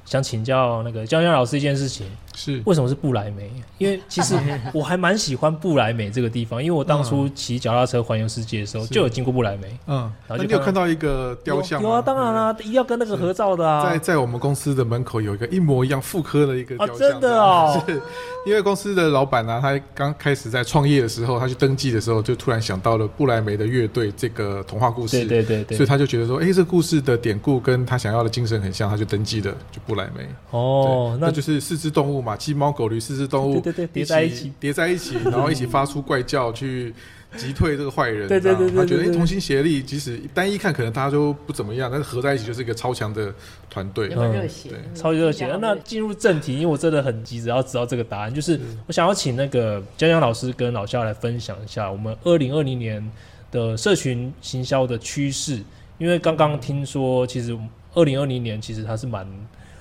[0.09, 2.07] 想请教那个江江老师一件事情，
[2.39, 3.51] 是为什么是布莱梅？
[3.79, 4.37] 因为其实
[4.73, 9.77] 我还蛮喜欢布莱梅这个地方，因为我当初骑脚踏车环游世界的时候就有经过布莱梅。
[9.87, 11.83] 嗯，然后就你有看到一个雕像？
[11.83, 13.91] 有啊，当然啦，一定要跟那个合照的啊。
[13.91, 17.83] 在在我们公司的门口有一个一模一样复刻的一个雕像，真的哦。
[17.87, 18.01] 是
[18.47, 25.25] 因为公司的老板呢，他刚开始在创业的时候，他去登记的时候，就突然想到了布莱梅的乐队这个童话故事。
[25.27, 25.77] 对对对。
[25.77, 30.27] 所以他就觉得说，哎，这个故事的典故跟他想要的精神很像，他就登记了就布莱梅。
[30.51, 36.95] 哦，那就是四只动物嘛，鸡猫狗驴四只动物，对对对，叠在一起，叠在一起， 然后一起发出怪叫去
[37.37, 38.29] 击退这个坏人。
[38.29, 43.35] 对对对，他觉得哎，同心协力，即使单一看可能大家都不怎么样，但是合在一起就是一个超强的
[43.71, 44.15] 团队。
[44.15, 45.47] 很热血，超级热血。
[45.61, 53.11] 那进入正题，因为我真的很急着要知道这个答案，就是我想要请那个江江老师跟老萧来分享一下我们二零二零年
[53.51, 55.63] 的社群行销的趋势，
[55.97, 57.57] 因为刚刚听说，其实
[57.95, 59.27] 二零二零年其实它是蛮。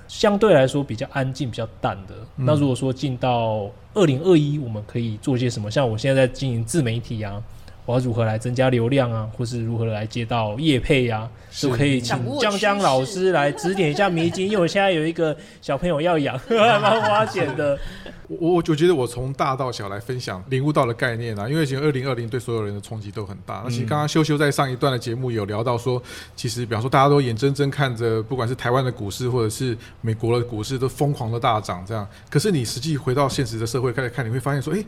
[0.08, 2.16] 相对来说比较安静、比较淡的。
[2.38, 5.70] 嗯、那如果说进到二零二一，我们可以做些什么？
[5.70, 7.42] 像我现在在经营自媒体啊，
[7.88, 14.46] 我要如何来增加流量啊，或是如何来接到业配呀、啊，是都可以请江江老师来指点一下迷津。
[14.52, 17.80] 因为我现在有一个小朋友要养，蛮花钱的。
[18.28, 23.62] 我我我觉得我从大到小来分享领悟到的概念啊，因为其实二零二零对所有人的冲击都很大。
[23.64, 26.04] 而且刚刚修修在上一段的节目有聊到说，
[26.36, 32.06] 其实比方说大家都眼睁睁看着，不管是台湾的股市或者是美国的股市都疯狂的大涨，这样。
[32.30, 34.86] 可是你实际回到现实的社会开始看，你会发现说，诶。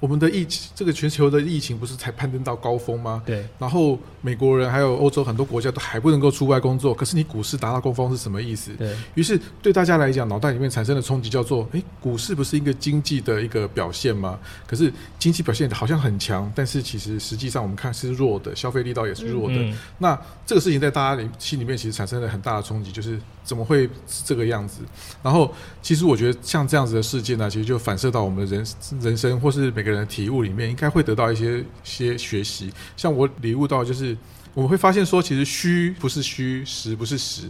[0.00, 3.22] 我们的疫情，这个全球的疫情不是才攀登到高峰吗？
[3.26, 3.44] 对。
[3.58, 8.72] 然后美国人还有欧洲很多国家都还不能够出外工作，可是你股市达到高峰是什么意思？
[8.76, 8.96] 对。
[9.14, 14.38] 于是对大家来讲，脑袋里面产生的冲击叫做：诶，股市不是一个经济的一个表现吗？
[14.66, 19.56] 可是经济表现好像很强，但是其实实际上我们看是弱的，消费力道也是弱的。
[19.56, 19.76] 嗯。
[19.98, 24.82] 那这个事情在大家里心里面其实产生了很大的冲击，就是怎么会是这个样子？
[25.24, 28.64] 然后其实我觉得像这样子的事件呢，其实就反射到我们的人
[29.00, 29.88] 人生或是每个。
[29.88, 34.14] 人的体悟里面应该会得到一些些学习，像我领悟到就是
[34.52, 37.48] 我们会发现说，其实虚不是虚，实不是实，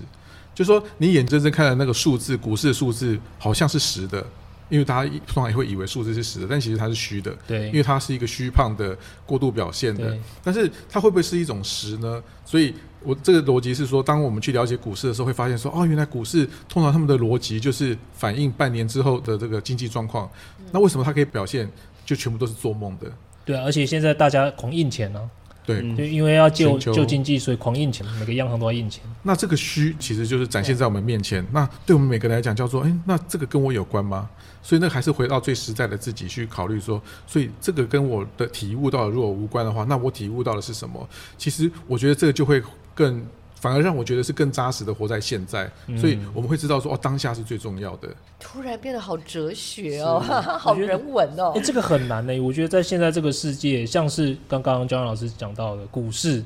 [0.54, 4.24] 就说你眼睁睁看的那个数字，股市的数字好像是实的，
[4.68, 12.22] 因为大家通常也会以为数字是实的，但其实它是虚的，对，因为它是一个虚胖的过度表现的，但是它会不会是一种实呢？
[12.44, 20.30] 所以我这个逻辑是说，当我们去了解股市的时候，会发现说，哦，原来股市通常他们的逻辑就是反映半年之后的这个经济状况，
[20.72, 21.68] 那为什么它可以表现？
[22.04, 23.12] 就全部都是做梦的，
[23.44, 25.28] 对啊，而且现在大家狂印钱呢、啊，
[25.66, 29.04] 对，就因为要救救经济，所以狂印钱，每个央行都要印钱。
[29.22, 31.46] 那这个虚其实就是展现在我们面前。
[31.52, 34.26] 那对我们每个人来讲，叫做，哎，那这个跟我有关吗？
[34.62, 41.06] 所以那还是回到最实在的自己去考虑说，所以这个跟我的体悟到的如果无关的话，那我体悟到的是什么？
[41.36, 42.62] 其实我觉得这个就会
[42.98, 43.24] 更。
[43.60, 48.08] 反而让我觉得是更扎实的活在现在，嗯、所以我们会知道说哦，当下是最重要的。
[48.38, 50.20] 突然变得好哲学哦，
[50.60, 51.50] 好人文哦。
[51.56, 52.40] 哎、欸，这个很难呢、欸。
[52.40, 56.40] 我觉得在现在这个世界，像是刚刚江江老师讲到的股市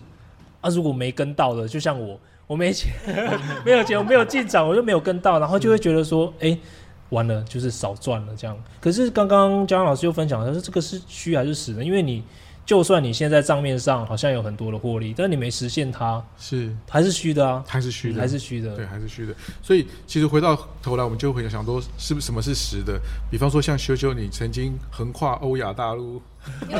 [0.62, 2.90] 啊，如果没跟到的，就像我，我没钱，
[3.62, 6.58] 没有钱，我没有进场，我就没有跟到，然后就会觉得说，哎、欸，
[7.10, 8.58] 完了，就是少赚了这样。
[8.80, 11.84] 可是刚刚江江老师又分享了，他说这个是虚还是实呢？
[11.84, 12.24] 因为你。
[12.64, 17.64] 就算你现在账面上好像有很多的获利，但你没实现它，是还是虚的啊？
[17.66, 18.20] 还是虚的？
[18.20, 18.76] 还是虚的？
[18.76, 19.34] 对，还是虚的。
[19.60, 23.00] 所以其实回到头来，我们就会想说，是不是什么是实的？
[23.30, 26.22] 比方说像修修，你曾经横跨欧亚大陆，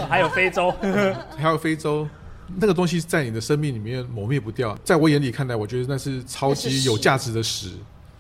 [0.09, 0.73] 还有非洲，
[1.37, 2.09] 还有非洲，
[2.57, 4.79] 那个东西在你的生命里面抹灭不掉。
[4.85, 7.71] 在我眼里看来，我觉得那是超级有价值的实。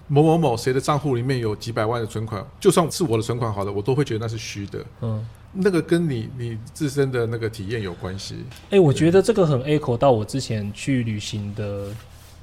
[0.08, 4.84] 某某某谁的账户里面有几百万的存款，就算是我的存款好了，我都会觉得那是虚的。
[5.00, 5.24] 嗯。
[5.52, 8.44] 那个跟你你自身的那个体验有关系。
[8.70, 11.88] 哎，我觉得这个很 echo 到我之前去旅行的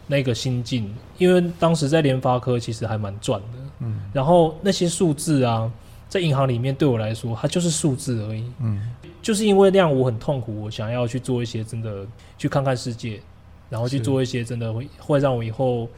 [0.05, 3.47] 那个心境，因为当时在联发科其实还蛮赚的。
[3.79, 5.71] 嗯，然后那些数字啊，
[6.07, 8.43] 在银行里面对我来说，它就是数字而已。
[8.61, 8.79] 嗯，
[9.21, 12.05] 就是因为那样我很痛苦，我想要去做一些真的
[12.37, 13.19] 去看看世界，
[13.69, 15.89] 然后去做一些真的会会让我以后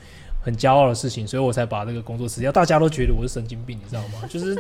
[0.42, 2.52] 很骄傲的事情，所以我才把这个工作辞掉。
[2.52, 4.28] 大家都觉得我是神经病，你知道吗？
[4.30, 4.56] 就是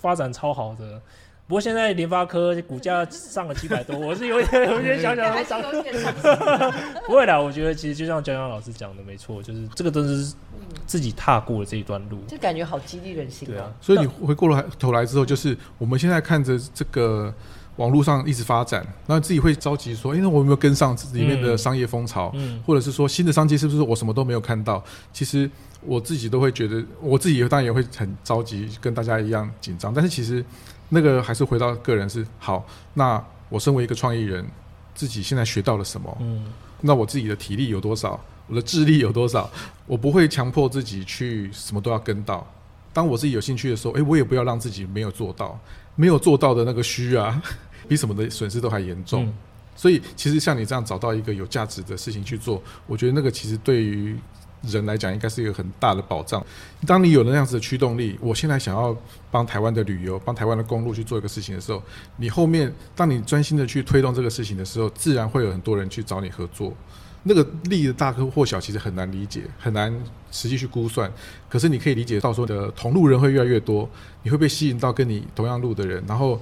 [0.00, 1.00] 发展超好的。
[1.52, 5.60] 不过现在联发科股价上了七百多， 我是有点有点想想伤。
[7.06, 10.32] 不会啦，我觉得其实就像江江老师讲的没错，就是这个都是
[10.86, 13.46] 自己踏过了这一段路，就感觉好激励人心。
[13.46, 17.30] 对啊，所以你回过来头来之后，就是我们现在看着这个
[17.76, 22.32] 网络上一直发展，然后自己会着急说：“哎，那我有没有跟上里面的商业风潮？
[22.34, 25.50] 嗯，或者是说新的商机是不是我什么都没有看到？”其实
[25.82, 29.92] 我自己都会觉得，我自己当然也会很着急，跟大家一样紧张。
[29.92, 30.42] 但是其实。
[30.94, 32.66] 那个还是回到个人是好。
[32.92, 34.46] 那我身为一个创意人，
[34.94, 36.14] 自己现在学到了什么？
[36.20, 36.44] 嗯，
[36.82, 38.20] 那我自己的体力有多少？
[38.46, 39.50] 我的智力有多少？
[39.86, 42.46] 我不会强迫自己去什么都要跟到。
[42.92, 45.58] 当我自己有兴趣的时候，哎，我也不要让自己没有做到，
[45.94, 47.42] 没有做到的那个虚啊，
[47.88, 49.24] 比什么的损失都还严重。
[49.24, 49.34] 嗯、
[49.74, 54.14] 所以，其实像你这样找到一个有价值的事情去做，我觉得那个其实对于
[54.62, 56.44] 人来讲，应该是一个很大的保障。
[56.86, 58.96] 当你有了那样子的驱动力，我现在想要
[59.30, 61.82] 帮台湾的旅游、帮台湾的公路去做一个事情的时候，
[62.16, 66.72] 你后面当你专心的去推动这个事情的时候，自然会有很多人去找你合作。
[67.24, 69.94] 那个利益的大或小，其实很难理解，很难
[70.32, 71.08] 实际去估算。
[71.48, 73.88] 可是你可以理解到，说的同路人会越来越多，
[74.24, 76.40] 你会被吸引到跟你同样路的人，然后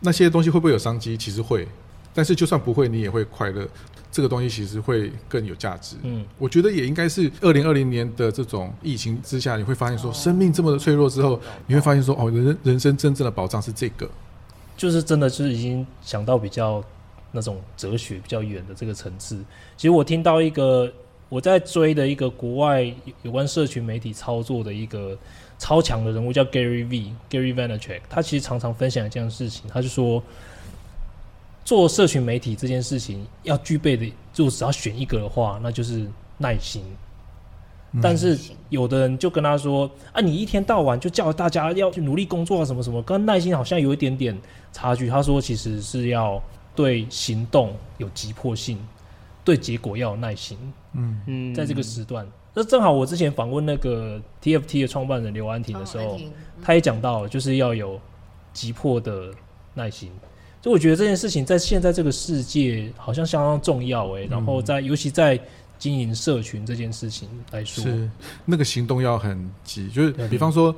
[0.00, 1.16] 那些东西会不会有商机？
[1.16, 1.66] 其实会，
[2.12, 3.66] 但是就算不会，你也会快乐。
[4.10, 5.96] 这个东西其实会更有价值。
[6.02, 14.08] 嗯，我觉得也应该是二零二零年的这种疫情之下，你会发现说，生命这么的脆弱之后，你会发现说，哦，人人生真正的保障是这个，
[14.76, 16.82] 就是真的就是已经想到比较。
[17.30, 19.36] 那种哲学比较远的这个层次，
[19.76, 20.90] 其实我听到一个
[21.28, 22.82] 我在追的一个国外
[23.20, 25.14] 有关社群媒体操作的一个
[25.58, 27.12] 超强的人物，叫 Gary V.
[27.28, 28.00] Gary Vaynerchuk。
[28.08, 30.22] 他其实常常分享一件事情，他就说
[31.68, 36.82] 做社群媒体这件事情要具备的，就只要选一个的话，那就是耐心。
[38.02, 38.38] 但是
[38.70, 44.34] 有的人就跟他说：“啊，你一天到晚就叫大家要去努力工作啊，什么什么，跟耐心好像有一点点
[44.72, 46.42] 差距。”他说：“其实是要。”
[46.78, 48.78] 对行动有急迫性，
[49.42, 50.56] 对结果要有耐心。
[50.92, 56.30] 嗯嗯，在这个时段，那正好我之前访问那个 TFT 的创办人刘安婷的时候，嗯、
[56.62, 58.00] 他也讲到，就是要有
[58.52, 59.32] 急迫的
[59.74, 60.12] 耐心。
[60.68, 64.26] 所以我觉得这件事情在现在这个世界好像相当重要哎、欸。
[64.26, 65.40] 然后在尤其在
[65.78, 68.10] 经营社群这件事情来说，是
[68.44, 69.88] 那个行动要很急。
[69.88, 70.74] 就是比方说，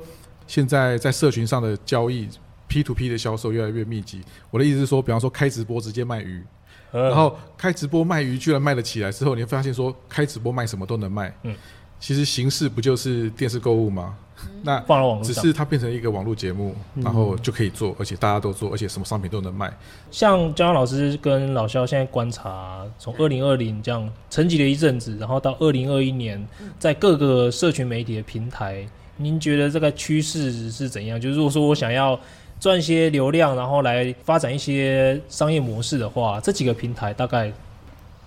[0.47, 2.29] 现在在社群上的交易。
[2.69, 4.21] P to P 的销售越来越密集。
[4.49, 6.41] 我的意思是说，比方说开直播直接卖鱼，
[6.89, 11.35] 然后开直播卖鱼居然卖得起来之后，你会发现说开直播卖什么都能卖。
[11.43, 11.53] 嗯，
[11.99, 14.15] 其实形式不就是电视购物吗？
[14.63, 19.71] 那放到网络只是它变成一个网络节目，然后就可以做，而且大家都做，而且什么商品都能卖。
[20.11, 26.45] 像江江老师跟老肖现在观察，从二零二零这样沉寂了一阵子，然后到二零二一年，
[26.79, 28.85] 在各个社群媒体的平台，
[29.17, 31.19] 您觉得这个趋势是怎样？
[31.19, 32.19] 就是如果说我想要。
[32.59, 37.51] 赚一些流量，然后来发展一些商业模式的话，这几个平台大概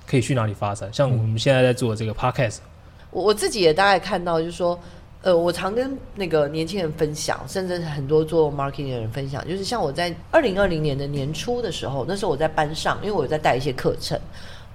[0.09, 0.93] 可以去哪里发展？
[0.93, 2.57] 像我们现在在做的这个 Podcast，
[3.13, 4.77] 我我自己也大概看到，就是说，
[5.25, 14.21] 呃，我常跟那个年轻人分享，甚至很多做 marketing 的人分享，就是像我在二零二零年的年初的时候，那时候我在班上，因为我有在带一些课程，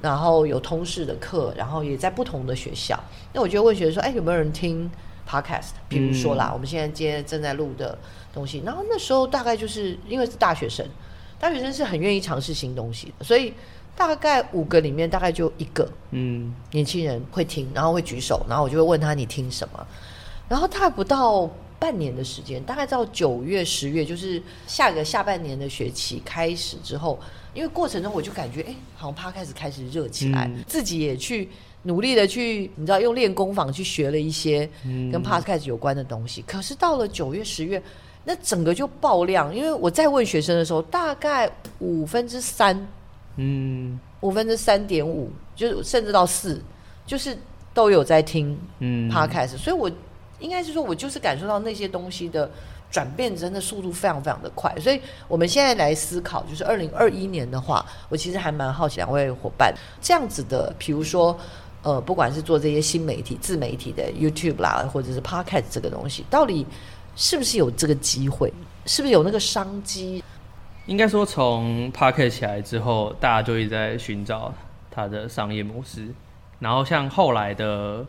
[0.02, 3.00] 然后有通识的课，然后也在不同的学校，
[3.32, 4.90] 那我就问学生说，哎，有没有人听
[5.30, 5.70] Podcast？
[5.88, 7.98] 比如说啦，嗯、我们现在今天正在录的。
[8.32, 10.86] 东西，然后那时候大概就是因为是大学生，
[11.40, 13.52] 大学生是很愿意尝试新东西的，所以
[13.98, 19.88] 大概五个里面大概就一个，嗯，年轻人会听，然后会举手，然后我就会问他你听什么，
[20.50, 27.18] 然后大概不到半年的时间，大概到九月十月，就是下个下半年的学期开始之后，
[27.54, 31.48] 因为过程中我就感觉哎，好像 Podcast 开始热起来，嗯、自己也去。
[31.84, 36.42] 努力的去，你知道用练功坊去学了一些跟 Podcast 有关的东西。
[36.42, 37.82] 嗯、可是到了九月、十月，
[38.26, 39.56] 那整个就爆量。
[39.56, 42.86] 因为我在问学生的时候，大概五分之三，
[43.38, 46.62] 嗯，五分之三点五，就是甚至到四，
[47.06, 47.36] 就是
[47.74, 49.58] 都有在听 Podcast、嗯。
[49.58, 49.90] 所以我
[50.40, 52.50] 应该是说，我就是感受到那些东西的
[52.92, 54.74] 转变真的速度非常非常的快。
[54.80, 61.38] 所以我们现在来思考，就是二零二一年的话，我其实还蛮好奇两位伙伴这样子的，比如说。
[61.82, 66.68] 呃，不管是做这些新媒体、自媒体的 YouTube 啦，或者是 Podcast 这个东西，到底
[67.16, 68.52] 是不是有这个机会？
[68.86, 70.22] 是不是有那个商机？
[70.88, 74.54] 应该说，从 Podcast 起来之后，大家就一直在寻找
[74.92, 76.10] 它的商业模式。
[76.60, 78.06] 然后，像后来的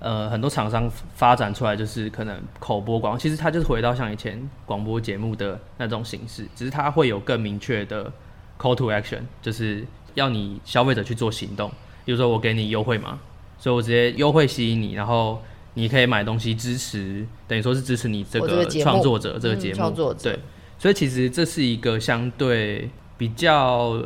[0.00, 8.12] 呃很多厂商发展出来，就是可能口播广告，其实它就是回到像以前广播节目的那种形式，只是它会有更明确的
[8.58, 9.84] Call to Action，就是
[10.14, 11.70] 要你消费者去做行动。
[12.04, 13.20] 比如说我给你优惠嘛，
[13.58, 15.40] 所以我直接优惠吸引你，然后
[15.74, 19.76] 你可以买东西支持，等于说是支持你这个创作者这个节目。
[19.76, 20.38] 创作者对，
[20.78, 24.02] 所以其实这是一个相对比较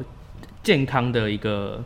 [0.62, 1.83] 健康的一个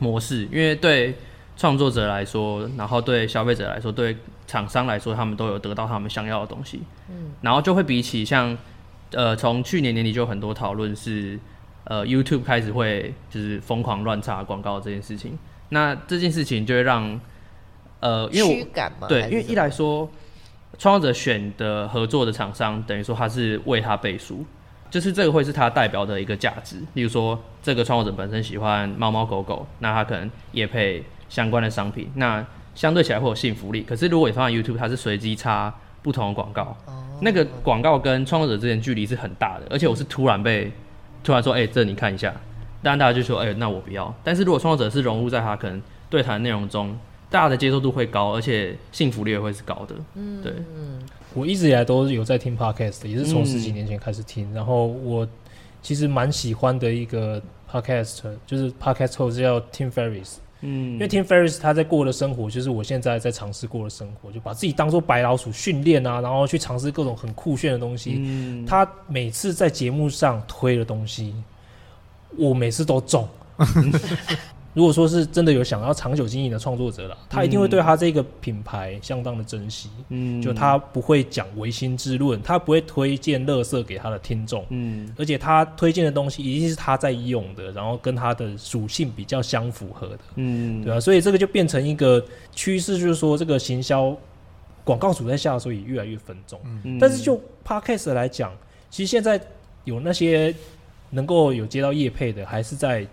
[0.00, 1.16] 模式，因为对
[1.58, 4.16] 创作者来说，然后对消费者来说，对
[4.46, 6.80] 厂商来说，他们都有得到他们想要的东西。
[7.10, 8.56] 嗯，然后就会比起像
[9.12, 11.38] 呃，从去年年底就有很多讨论是。
[11.84, 15.38] 呃，YouTube 开始会就是疯狂乱插广告这件事情，
[15.70, 17.18] 那这件事情就会让
[18.00, 18.66] 呃，因为
[19.00, 20.06] 我对，因为一来说，
[20.76, 24.44] 创作者选的合作的厂商，等于说他是为他背书，
[24.90, 26.76] 就是这个会是他代表的一个价值。
[26.92, 33.82] 例如说，这个创作者本身喜欢猫猫狗狗，那他可能也配相关的商品，那相对起来会有信服力。
[33.82, 35.74] 可是如果你放在 YouTube，它是随机插。
[36.00, 36.62] 不同的广告。
[36.86, 40.70] 哦那个广告跟创作者之间距离是很大的，而且我是突然被
[41.24, 42.32] 突然说，哎、欸，这你看一下，
[42.80, 44.14] 当然大家就说，哎、欸，那我不要。
[44.22, 46.96] 但是如果创作者是融入在他可能对谈内容中，
[47.28, 49.96] 大家的接受度会高，而且幸福率也会是高的。
[50.14, 50.52] 嗯，对。
[51.34, 54.48] 我一直以来都有在听 podcast，也是从十几年前开始听。
[54.52, 55.28] 嗯、然后我
[55.82, 60.36] 其实蛮喜欢的一个 podcast，就是 podcast host 叫 Tim Ferriss。
[60.60, 68.16] 嗯，因为 Tim Ferriss 他在过的生活，就是我现在在尝试过的生活，就把自己当做白老鼠训练啊，然后去尝试各种很酷炫的东西。
[68.18, 71.34] 嗯，他每次在节目上推的东西，
[72.36, 73.28] 我每次都中。
[74.74, 79.88] 如果说是真的有想要长久经营的创作者了，他一定会对他这个品牌相当的珍惜。
[80.10, 84.64] 嗯，就他不会讲唯心之论，他不会推荐垃圾给他的听众。
[84.68, 90.18] 嗯，而且他推荐的东西一定是他在用的，然后跟他的属性比较相符合的。
[90.36, 94.16] 嗯，对啊，所以这个就变成一个趋势，就是说这个行销
[94.84, 96.60] 广告主在下的时候也越来越分众。
[96.84, 98.52] 嗯，但是就 Podcast 来讲，
[98.90, 99.40] 其实现在
[99.84, 100.54] 有那些
[101.10, 103.04] 能够有接到业配的，还是在。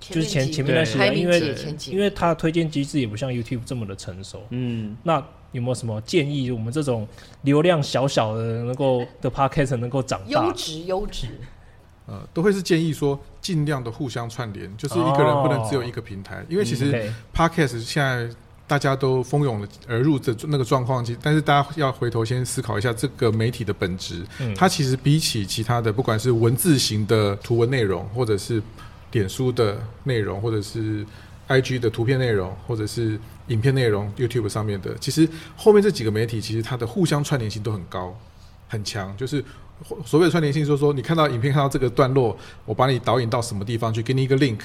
[0.00, 1.56] 就是前前面那些，因为
[1.90, 4.42] 因为它的推荐机制也不像 YouTube 这么的成熟。
[4.50, 6.50] 嗯，那有没有什么建议？
[6.50, 7.06] 我们这种
[7.42, 10.44] 流量小小的能够的 Podcast 能够长大？
[10.46, 11.28] 优质优质。
[12.06, 18.28] 呃，都会是建议说尽量的互相串联，就是一个人不能只有一个平台，哦、因为其实 Podcast 现在
[18.66, 24.22] 大家都蜂拥而入的那个状况，其实但是大家要回头先思考一下这个媒体的本质。
[24.38, 28.62] 嗯，它其实比起其他的，不管是文字型的图文内容，或者是
[29.14, 31.06] 脸书的内容，或者是
[31.48, 38.14] IG 的图片内容，或者是影片内容，YouTube 上面的，其实后面这几个媒体，其实它的互相串联性都很高，
[38.68, 39.16] 很强。
[39.16, 39.42] 就是
[40.04, 44.58] 所谓的串联性，就是说你看到影片看到这个段落，我把你导引到什么地方去，给你一个 link，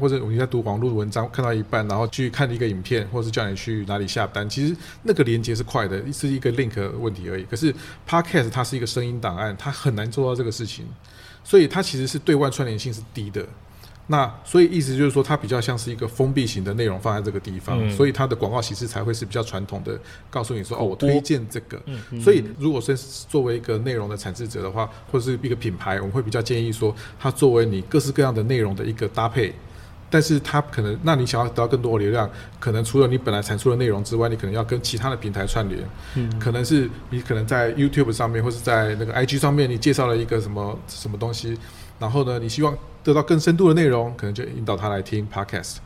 [0.00, 7.44] 或者你在读网络文章看到一半，然后去看一个影片，或者是叫你去哪里下单，其实那个连接是快的，是一个 link 问题而已。
[7.44, 7.72] 可是
[8.08, 10.86] Podcast 它是一个声音档案，它很难做到这个事情，
[11.44, 13.46] 所以它其实是对外串联性是低的。
[14.08, 19.98] 那所以意思就是说，它比较像是一个封闭型的内容放在这个地方，嗯、所以它的广告形式才会是比较传统的，
[20.28, 21.80] 告诉你说哦，我推荐这个。
[21.86, 29.54] 嗯、所以如果是作为一个内容的产制者的话，或者是一个品牌，我们会比较建议说，它作为你各式各样的内容的一个搭配。
[30.10, 32.28] 但是它可能，那你想要得到更多的流量，
[32.60, 35.80] 可能除了你本来产出的内容之外，你可能要跟其他的平台串联。
[36.16, 41.56] 嗯，可能是你可能在 YouTube 上面，或是在那个 IG 上面，你介绍了一个什么什么东西，
[41.98, 42.76] 然后呢，你希望。
[43.04, 45.78] 得到更深度的内容，可能就引导他来听 Podcast，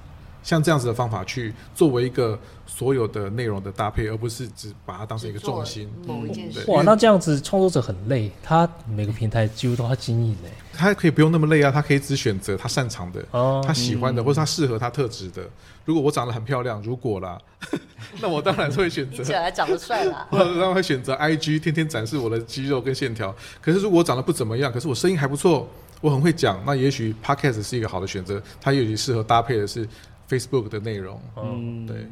[0.43, 5.91] 像这样子的方法去作为一个所有的内容的搭配，而不是只把它当成一个重心。
[6.07, 6.63] 某一件事。
[6.71, 10.51] 哇，那这样子创作者很累，他每个平台几乎都要经营嘞。
[10.75, 15.43] 他可以不用那么累啊，他可以只选择他擅长的、哦、他喜欢的，或者他适合他特质的。
[15.87, 17.41] 如果我长得很漂亮，如果啦，
[18.21, 19.25] 那我当然会选择。
[19.25, 23.35] 起来长得帅啦，我当然会选择 IG，天天展示我的肌肉跟线条。
[23.63, 25.67] 可是如果我长得不怎么样，可是我声音还不错。
[26.03, 28.41] 我很会讲，那也许 Podcast 是一个好的选择。
[28.61, 29.89] 它也许适合搭配的是
[30.29, 31.19] Facebook 的内容。
[31.37, 32.07] 嗯，对。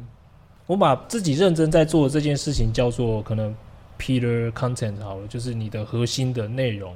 [0.65, 3.55] 我把自己认真在做的这件事情叫做可能
[3.99, 6.95] Pillar Content 好了，就是你的核心的内容。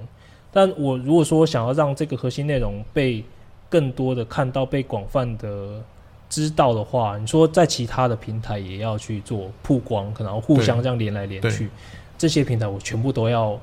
[0.52, 3.24] 但我如果说想要让这个核心内容被
[3.70, 5.80] 更多的看到、被广泛的
[6.28, 11.70] 知道的话，你说在其他的平台也要去做曝光，可能互相这样连来连去，
[12.18, 13.60] 这些平台我全部都要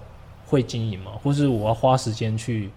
[0.47, 2.71] 会经营嘛，或是我要花时间去。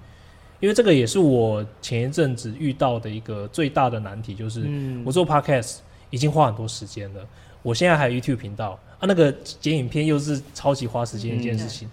[0.59, 4.69] 因为这个也是我前一阵子遇到的一个最大的难题，就是
[5.05, 5.77] 我做 podcast
[6.09, 7.25] 已经花很多时间了，
[7.61, 9.31] 我现在还有 YouTube 频道啊，那个
[9.61, 11.89] 剪影片又是超级花时间的一件事情。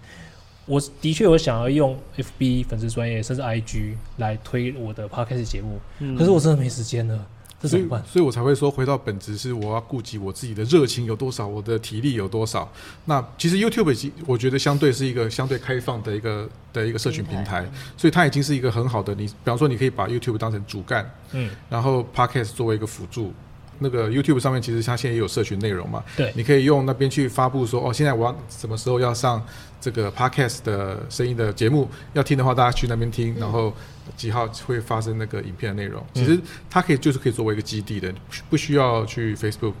[0.65, 5.79] 我的确我想要用 FB 粉丝专业甚至 IG 来推我的 podcast 节目，
[6.17, 7.25] 可是我真的没时间了。
[7.61, 7.99] 这怎么办？
[8.01, 12.71] 所以，所以我才会说，回到本质是我要顾及我自己的热情有多少，我的体力有多少。
[13.05, 19.15] 那其实 YouTube 我觉得相对是一个相对开放的一个的一个社群平台，所以它已经是一个很好的。
[19.15, 23.33] 你比方说，你可以把 YouTube 当成主干，嗯，然后 Podcast 作为一个辅助。
[23.79, 29.39] 那个 YouTube 上面其实它现在也有社群内容嘛，对，你可以用那边去发布说，哦，现在我要什么时候要上
[29.79, 33.71] 这个 Podcast 的声音的节目，要听的话，大家去那边听，然后
[34.15, 36.03] 几号会发生那个影片的内容。
[36.13, 36.39] 其实
[36.69, 38.13] 它可以就是可以作为一个基地的，
[38.49, 39.73] 不需要去 Facebook。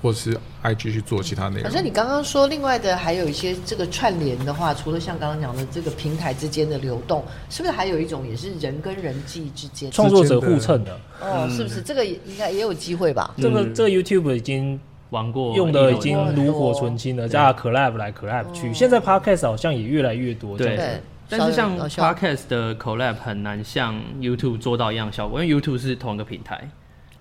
[0.00, 0.32] 或是
[0.62, 1.64] IG 去做其他内容。
[1.64, 10.96] 反正你刚刚说，另外的还有一些这个串联的话，除了像刚刚讲的这个平台之间的流动，是不是还有一种也是人跟人际之间创作者互蹭的？
[11.20, 11.80] 哦，是不是？
[11.80, 13.34] 这个应该也有机会吧？
[13.38, 14.78] 这个这个 YouTube 已经
[15.10, 18.72] 玩过，用的已经炉火纯青了，加 Collab 来 Collab 去。
[18.72, 20.56] 现在 Podcast 好像也越来越多。
[20.56, 26.68] 对，但是像 Podcast 的 Collab 很难像 YouTube 做到一样效果，因为 YouTube 是同一个平台。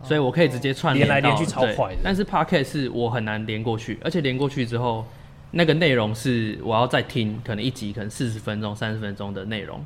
[0.03, 5.03] 所以我可以直接串联连来连去超快的，但是 Podcast 是我很难连过去，而且连过去之后，
[5.49, 9.83] 那个内容是我要再听，可能一集可能四十分钟、三十分钟的内容，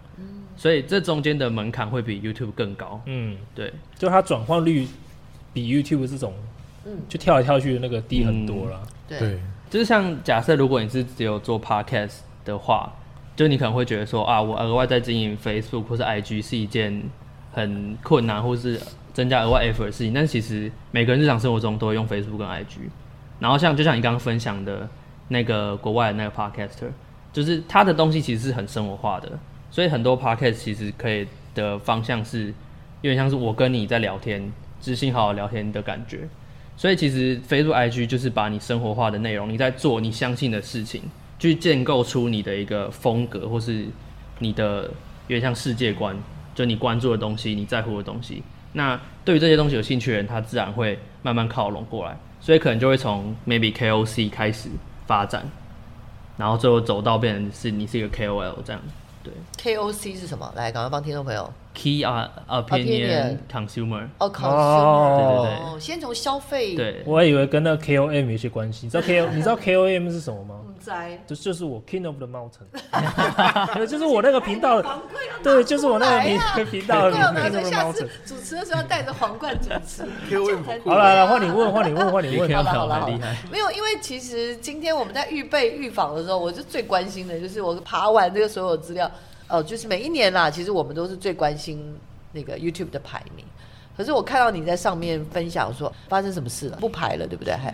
[0.58, 3.02] 所以这中间的门槛会比 YouTube 更高。
[3.06, 4.86] 嗯，对，就它转换率
[5.54, 6.34] 比 YouTube 这种，
[6.86, 7.00] 嗯。
[7.08, 8.82] 就跳来跳去的那个低很多了。
[9.08, 12.94] 对，对，就是像假设如果你是只有做 Podcast 的话，
[13.42, 17.02] 就你可能会觉得说啊，我额外在经营 Facebook 或是 IG 是一件
[17.52, 18.80] 很困难或是
[19.16, 22.78] 增加额外 effort 的事情，但其实每个人日常生活中都会用 Facebook 跟 IG。
[23.40, 24.88] 然后像就像你刚刚分享的
[25.30, 26.92] 那个国外的那个 Podcaster，
[27.34, 29.40] 就是他的东西其实是很生活化的，
[29.72, 32.54] 所以很多 Podcast 其实可以的方向是
[33.02, 36.30] 有点像是我跟你在聊天，知心好好聊天的感觉。
[36.78, 41.02] 所以其实 Facebook、IG 就是把你生活化的内容，你在做你相信的事情，
[41.42, 43.88] 去建构出你的一个风格，或是
[44.38, 44.84] 你的
[45.28, 46.16] 有点像世界观，
[46.54, 48.44] 就你关注的东西，你在乎的东西。
[48.74, 54.70] 那对于这些东西有兴趣的人，他自然会慢慢靠拢过来，所以可能就会从 maybe KOC 开始
[55.08, 55.50] 发展，
[56.38, 58.80] 然后最后走到变成是你是一个 KOL 这样。
[59.24, 60.54] 对 KOC 是什么？
[60.56, 61.52] 来，赶快帮听众朋友。
[61.74, 64.08] ，Key Opinion Consumer。
[64.20, 68.86] 哦哦，consumer，对对对，先从消费。，对，我还以为跟那个 KOM 有些关系。
[68.86, 70.56] 你知道 KO 你知道 KOM 是什么吗？
[70.80, 72.66] 在就就是我 King of the Mountain，
[73.76, 74.90] 对，就是我那个频道的，
[75.44, 78.10] 对，就是我那个频频道的对啊，King of the 下次 Mountain。
[78.26, 80.02] 主持的时候要带着皇冠主持。
[80.28, 82.52] KOM 好了，来 换你问，换你问，换你问。
[82.52, 83.08] 好了好了
[83.52, 89.10] 没有，因为其实今天我们在预备预访的时候，我就最关心的就是我爬完这个所有资料，
[89.52, 91.96] 哦，就是每一年啦，其实我们都是最关心
[92.32, 93.46] 那个 YouTube 的排名。
[93.98, 97.54] 可是我看到你在上面分享说发生什么事了，不排了，对不对？
[97.54, 97.74] 还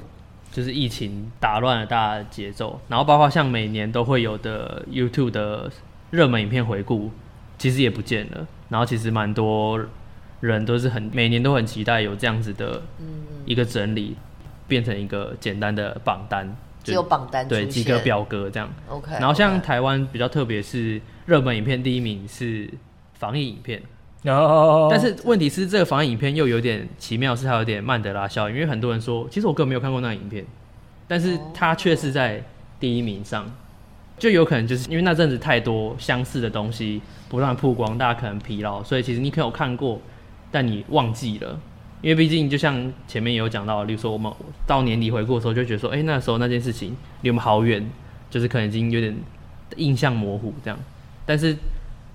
[0.52, 5.72] 就是疫情打乱了大家的节奏，然后包括像每年都会有的 YouTube 的
[6.10, 7.12] 热门影片回顾，
[7.60, 8.48] 其实也不见了。
[8.70, 9.80] 然后其实蛮多
[10.40, 12.82] 人都是很每年都很期待有这样子的
[13.46, 14.16] 一个整理，
[14.68, 16.54] 变成一个简单的榜单，就
[16.88, 18.70] 只有榜单出对现几个表格这样。
[18.90, 19.12] OK。
[19.14, 22.70] 然后像台湾比较特别是热门影片第一名是
[23.14, 23.82] 防疫影片。
[24.90, 30.44] 但是问题是，这个防疫影片又有点奇妙，是它有点曼德拉效应，因为很多人说，其实我根本没有看过那个影片，
[31.08, 32.44] 但是它却是在
[32.78, 33.50] 第一名上，
[34.18, 40.02] 就有可能就是因为那阵子太多相似的东西不断曝光，大家可能疲劳，所以其实你可能有看过，
[40.52, 41.58] 但你忘记了，
[42.02, 44.32] 因为毕竟就像前面也有讲到，例如说我们
[44.66, 47.90] 到年底回顾的时候，就觉得说，哎、欸，那时候那件事情离我们好远，
[48.30, 49.16] 就是可能已经有点
[49.76, 50.80] 印象模糊这样，
[51.26, 51.56] 但是。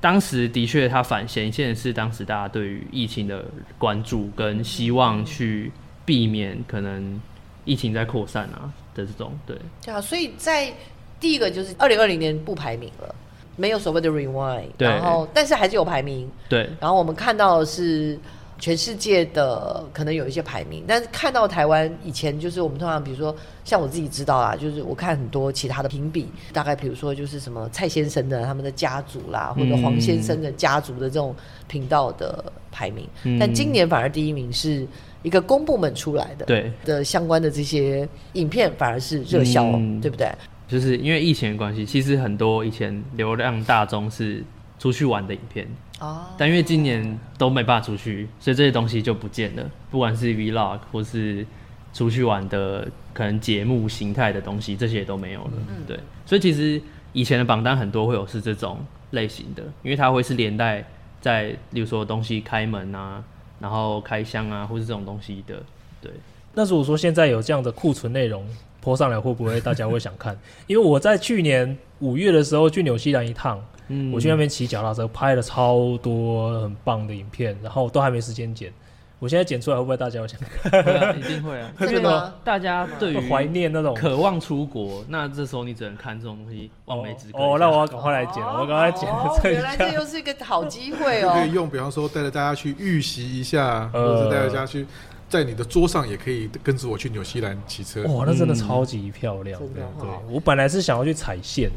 [0.02, 3.44] 当时的确，它反显现的是当时大家对于疫情的
[3.78, 5.70] 关注跟希望去
[6.04, 7.20] 避免可能
[7.64, 8.66] 疫情在扩散啊
[8.96, 9.56] 的这种对。
[9.84, 10.74] 对啊，所以在
[11.20, 13.14] 第一个就是二零二零年不排名了，
[13.54, 16.28] 没有所谓的 rewind，然后但是还是有排名。
[16.48, 18.18] 对，然后我们看到的是
[18.62, 23.34] 全世界的可能有一些排名，但是看到台湾以前就是我们通常比如说
[23.64, 31.34] 像我自己知道啊，就是我看很多其他的评比，大概比如说就是什么蔡先生的他们的家族啦，或者黄先生的家族的这种
[31.66, 34.86] 频道的排名，嗯、但今年反而第一名是
[35.24, 36.70] 一个公部门出来的，对。
[36.84, 40.30] 的相关的这些影片反而是热销，嗯、对不对？
[40.68, 44.44] 就是因为疫情的关系，其实很多以前流量大中是
[44.82, 45.68] 出去玩的影片。
[46.00, 49.70] 哦，但因为今年都没办法出去，所以这些东西就不见了。
[49.92, 51.46] 不管是 Vlog 或是
[51.94, 55.52] 出去玩的可能节目形态的东西，这些也都没有了。
[55.68, 55.96] 嗯，对。
[56.26, 60.84] 所以其实以前的榜单很多会有是这种类型的，因为它会是连带
[61.20, 63.22] 在，例如说东西开门啊，
[63.60, 65.62] 然后开箱啊，或是这种东西的。
[66.00, 66.10] 对。
[66.54, 68.44] 那如果说现在有这样的库存内容
[68.80, 70.36] 泼上来，会不会大家会想看？
[70.66, 73.64] 因为我在去年五月的时候去纽西兰一趟。
[73.92, 78.72] 嗯，我去那边骑脚踏车，拍了超多很棒的影片，然后都还没时间剪。
[79.18, 80.80] 我现在剪出来会不会大家有想看？
[80.82, 81.70] 啊，一定会啊！
[81.78, 82.34] 真的吗？
[82.42, 87.38] 大家对于怀念那种渴望出国，那这时候你只能看这种东西，望梅止渴。
[87.38, 89.08] 哦，那我要赶快来剪，我赶快剪。
[89.08, 91.34] 哦，原来这又是一个好机会哦！
[91.34, 94.84] 可以用，比方说带着大家去预习一下，或者是带着大家去
[95.28, 98.02] 在你的桌上也可以跟着我去纽西兰骑车。
[98.08, 99.60] 哇，那真的超级漂亮。
[99.60, 101.70] 对，我本来是想要去踩线，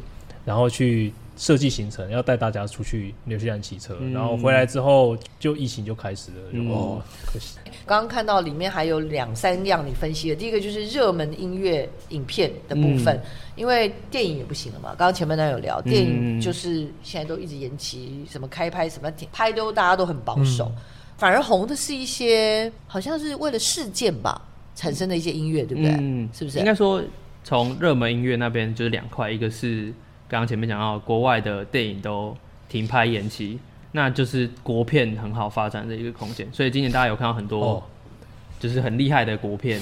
[0.44, 1.14] 然后去。
[1.38, 7.58] 设计行程要带大家出去纽西兰骑车，嗯、然后回来之后就疫情就开始了，嗯、哦，可惜。
[7.86, 13.24] 刚刚看到里面还有两三样你分析的，第一个就是热门音乐影片的部分，嗯、
[13.58, 14.90] 因为电影也不行了嘛。
[14.90, 20.82] 刚刚前面那有聊，电影就是现在都一直延期，什么开拍什么拍都大家都很保守，嗯、
[21.18, 24.42] 反而红的是一些好像是为了事件吧
[24.74, 25.92] 产生的一些音乐，对不对？
[26.00, 26.60] 嗯，是不是？
[26.60, 27.04] 应该说
[27.44, 29.94] 从热门音乐那边就是两块，一个是。
[30.28, 32.36] 刚刚前面讲到，国外的电影都
[32.68, 33.60] 停拍延期，
[33.92, 36.48] 那就是国片很好发展的一个空间。
[36.52, 37.84] 所以今年大家有看到很多，
[38.60, 39.80] 就是很厉害的国片。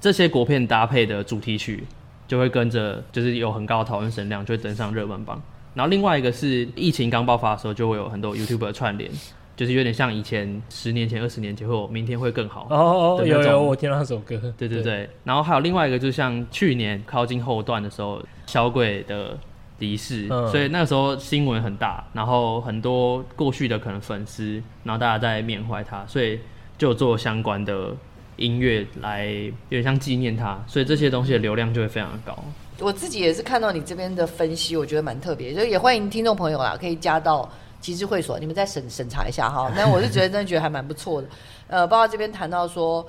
[0.00, 1.84] 这些国片搭配的主题曲，
[2.26, 5.40] 就会跟着就是有很高的讨论声量，就会登上热门榜。
[5.74, 9.08] 然后另外一个是疫情刚爆发的时候，就会有很多 YouTuber 串联，
[9.56, 12.66] 就是有点像以前十年前、二十年前，或明天会更好。
[12.68, 14.36] 哦哦，有有，我听到那首歌。
[14.58, 14.82] 对对对。
[14.82, 19.38] 对然后还有另外一个，就像去年靠近后段的时候，小鬼的
[19.82, 26.38] 离世，嗯、所以那个时候新闻很大，然后很多过去的可能粉丝，然后大家在缅怀他，所以
[26.78, 27.90] 就做相关的
[28.36, 32.38] 音乐来有点像纪念他，所以这些东西的流量就会非常的高。
[32.78, 39.70] 我自己也是看到你这边的分析，我觉得蛮特别，所以也欢迎听众朋友啦，可以加到集智会所，你们再审审查一下哈。
[39.76, 41.28] 那我是觉得真的觉得还蛮不错的，
[41.66, 43.04] 呃，包括这边谈到说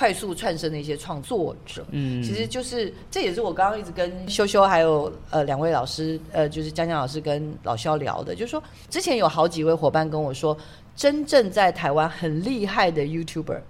[0.00, 10.56] 快速窜升的一些创作者，嗯，其实就是这也是我刚刚一直跟修修还有呃两位老师，呃，就是江江老师跟老肖聊的，就是说之前有好几位伙伴跟我说，
[10.96, 13.60] 真正在台湾很厉害的 YouTuber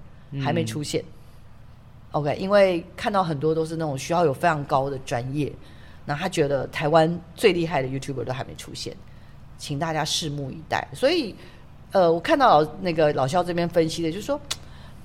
[0.40, 1.02] 还没出现。
[1.02, 1.18] 嗯
[2.12, 5.52] OK，因为看到很多都是那种需要有非常高的专业，
[6.04, 8.96] 那他觉得台湾最厉害的 YouTuber 都还没出现，
[9.58, 10.86] 请大家拭目以待。
[10.94, 11.34] 所以，
[11.90, 14.40] 呃，我看到老那个老肖这边分析的，就是说，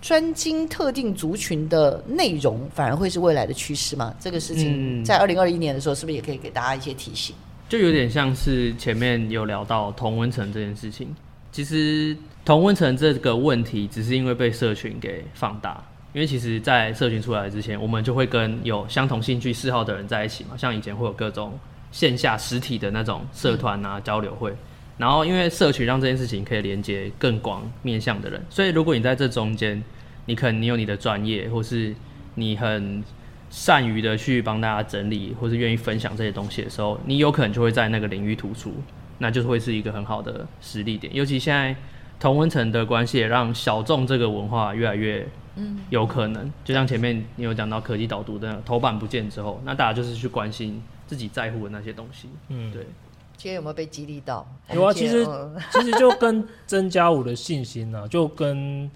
[0.06, 4.14] 专精特定族群的内容反而会是未来的趋势吗？
[4.20, 7.36] 这个事情在二零二一年的时候，是不是也可以给大家一些提醒？
[7.68, 11.08] 就有点像是前面有聊到同温层这件事情，
[11.52, 15.84] 其实同温层这个问题只是因为被社群给放大。
[16.14, 20.52] 因为其实，在社群出来之前，我们就会跟有相同兴趣嗜好的人在一起嘛。
[20.56, 21.58] 像以前会有各种
[21.92, 24.54] 线下实体的那种社团啊、交流会，
[25.00, 29.84] 然后因为社群让这件事情可以连接更广面向的人，所以如果你在这中间，
[30.26, 31.96] 你可能你有你的专业，或是
[32.36, 33.04] 你很
[33.50, 38.74] 善于的去帮大家整理，或是愿意分享这些东西的时候，你有可能就会在那个领域突出，
[39.20, 41.14] 那就会是一个很好的实力点。
[41.16, 41.76] 尤其现在
[42.20, 45.28] 同温层的关系，也让小众这个文化越来越。
[45.58, 52.28] 嗯，有可能，就像前面你有讲到科技导读的头版不见之后，那大家就是去关心自己在乎的那些东西。
[52.50, 52.86] 嗯，对。
[53.38, 54.46] 今天有没有被激励到？
[54.74, 58.92] 有啊，其实、嗯、其实就跟增加我的信心啊，就跟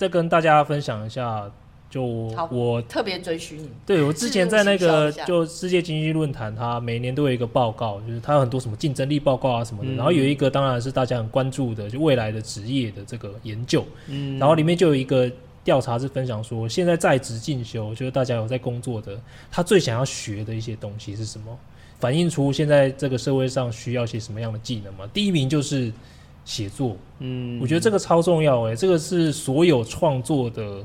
[0.00, 1.44] 再跟大家分享一下，
[1.90, 2.02] 就
[2.50, 3.68] 我特别追寻你。
[3.84, 13.84] 对，我之前在那个就世界经济论坛，它每年都有一个报告，就是它有很多什么竞争力报告啊什么的，嗯、然后有一个当然是大家很关注的，就未来的职业的这个研究。
[14.06, 15.30] 嗯，然后里面就有一个。
[15.62, 19.20] 调查是分享说，现在在职进修，就是大家有在工作的，
[19.50, 21.56] 他最想要学的一些东西是什么？
[21.98, 25.06] 反映出现在这个社会上需要些什么样的技能嘛？
[25.12, 25.92] 第一名就是
[26.44, 30.84] 写作，嗯，我觉得这个超重要哎、欸，这个是所有创作的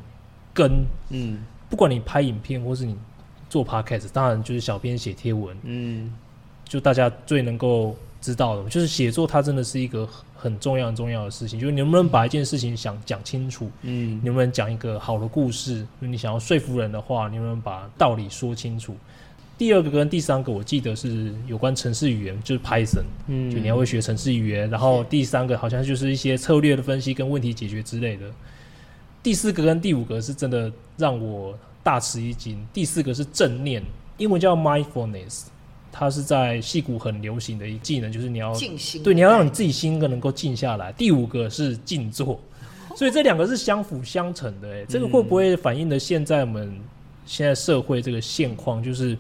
[0.54, 1.40] 根，嗯，
[1.70, 2.96] 不管你拍影片或是你
[3.50, 6.14] 做 podcast，当然就是小编写贴文，嗯，
[6.66, 10.08] 就大家最能够知道的，就是写作，它真的是一个。
[10.38, 15.88] 很重要很重要的事情，就是你能不能把一件事情想讲清楚，嗯，你能不能讲一个好的故事？
[16.00, 18.96] 你想要说服人的话，你能不能把道理说清楚？
[19.58, 24.70] 第二个跟第三个，我记得是有关程式语言，就是 Python，嗯，就你要会学程式语言。
[24.70, 28.26] 然后第三个好像就是一些策略的分析跟问题解决之类的。
[29.24, 32.58] 第四个跟第五个是真的让我大吃一惊。
[32.74, 33.82] 第四个是正念，
[34.18, 35.46] 英文叫 mindfulness。
[35.98, 40.92] 它是在戏骨很流行的一技能，就是你要静心，对，你要让你自己心更能够静下来。
[40.92, 42.38] 第五个是静坐，
[42.98, 44.70] 所以这两个是相辅相成的。
[44.74, 46.78] 哎，这个会不会反映的现在我们
[47.26, 49.18] 现在社会这个现况，就是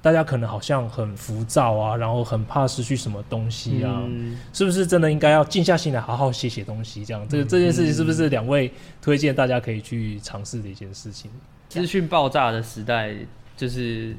[0.00, 4.02] 大家可能好像很浮躁啊，然后很怕失去什么东西啊？
[4.06, 7.04] 嗯、是不是真的应该要静下心来好好写写东西？
[7.04, 8.72] 这样，这个这件事情是不是两位
[9.02, 11.30] 推荐大家可以去尝试的一件事情？
[11.68, 13.14] 资讯爆炸的时代，
[13.56, 14.16] 就是。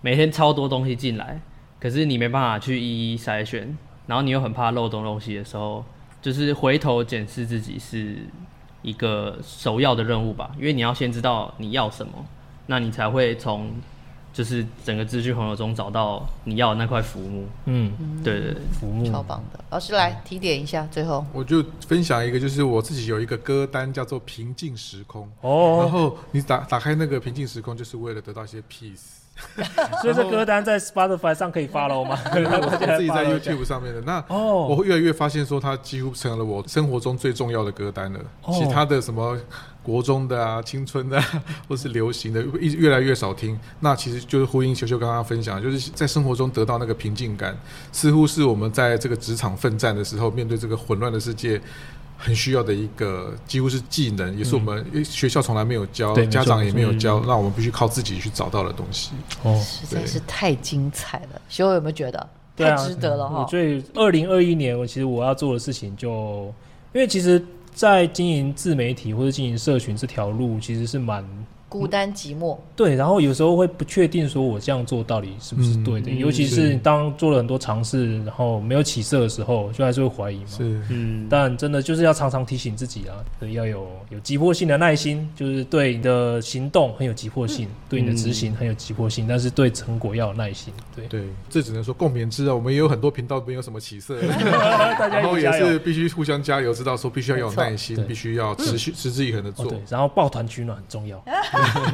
[0.00, 1.40] 每天超多东西进来，
[1.80, 5.84] 可是你没办法去一一筛选，然后你又很怕漏洞东西的时候，
[6.22, 8.16] 就是回头检视自己是
[8.82, 12.12] 一个首要的任务吧，因为你要先知道你要什么，
[12.66, 13.72] 那你才会从
[14.32, 17.46] 就是整个资讯洪流中找到你要的那块浮木。
[17.66, 19.58] 嗯，对对对，浮木超棒的。
[19.70, 29.16] 老师来提点一下，最后我就分享一个，就是我自己有一个歌单叫做《平静时空》哦，然后你打打开那个平静时空，就是为了得到一些 peace。
[30.02, 32.18] 所以这歌单在 Spotify 上可以 follow 吗？
[32.26, 34.00] 我自己在 YouTube 上面的。
[34.00, 38.18] 那我会越来越发现说，它几乎成了我生活中最重要的歌单了。
[38.52, 39.38] 其他的什么
[39.88, 41.18] 国中的啊、青春的，
[41.66, 43.58] 或是流行的，一越来越少听。
[43.80, 47.56] 那其实就是呼应球球刚刚分享，就是在生活中得到那个平静感，
[47.90, 51.60] 似乎是我们在这个职场奋战的时候，面对这个混乱的世界。
[52.20, 59.12] 很需要的一个几乎是技能，也是我们学校从来没有教，嗯、家长也没有教，那、嗯、我们必须靠自己去找到的东西。
[59.44, 63.46] 哦，实在是太精彩了，学友有没有觉得太值得了哈？
[63.46, 66.52] 所以二零二一年，我其实我要做的事情就，
[66.92, 67.40] 因为其实，
[67.78, 71.24] 在经营自媒体或者经营社群这条路，其实是蛮
[71.68, 80.46] 孤单寂寞，对，然后有时候会不确定说我这样做到底是不是对的，嗯、尤其是当做了很多尝试，然后没有起色的时候，就还是会怀疑嘛。
[80.48, 83.16] 是，嗯，但真的就是要常常提醒自己啊，
[83.52, 90.72] 要有有急迫性的耐心，就是对你的行动很有急迫性，嗯、对你的执行很有急迫性，但是对成果要有耐心。
[90.96, 91.06] 对。
[91.08, 92.54] 对，这只能说共勉之啊。
[92.54, 94.20] 我们也有很多频道没有什么起色，
[94.98, 99.66] 大家然后也是必须互相加油，知道说必须要有耐心，必须要持续、嗯、持之以恒的做。
[99.66, 101.18] 哦、对，然后抱团取暖很重要，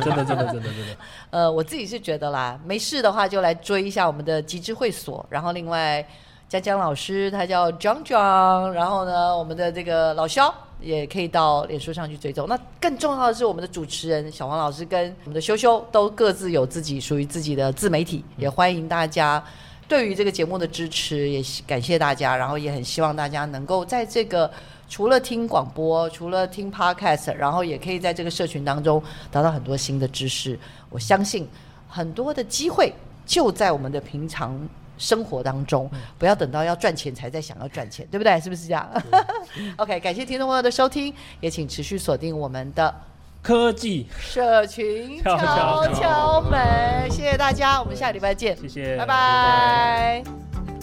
[0.02, 0.44] 真 的真的。
[0.44, 0.96] 真的真的，
[1.30, 6.06] 呃，我自己是觉得啦，没事的话就来追一下我们的极致会所，然后另外
[6.48, 12.46] 江江老师他叫 John John，然后呢，我们的这个老萧也可以到脸书上去追踪。
[12.48, 19.42] 那更重要的是，我们的主持人小黄老师跟我们的修修都各自有自己属于自己的自媒体，也欢迎大家
[19.88, 24.50] 对于这个节目的支持，也感谢大家，然后也很希望大家能够在这个。
[24.94, 30.56] 除了听广播，除了听 Podcast，然后也可以在这个社群当中得到很多新的知识。
[30.88, 31.48] 我相信
[31.88, 32.94] 很多的机会
[33.26, 34.56] 就在我们的平常
[34.96, 38.38] 生活当中，不要等到要赚钱才在想要赚钱，对不对？
[38.40, 38.88] 是不是这样？
[39.78, 42.94] OK，感谢听众朋友的收听，也请持续锁定我们的
[43.42, 50.73] 科技社群敲敲门，谢谢大家，我们下礼拜见，谢谢，拜拜。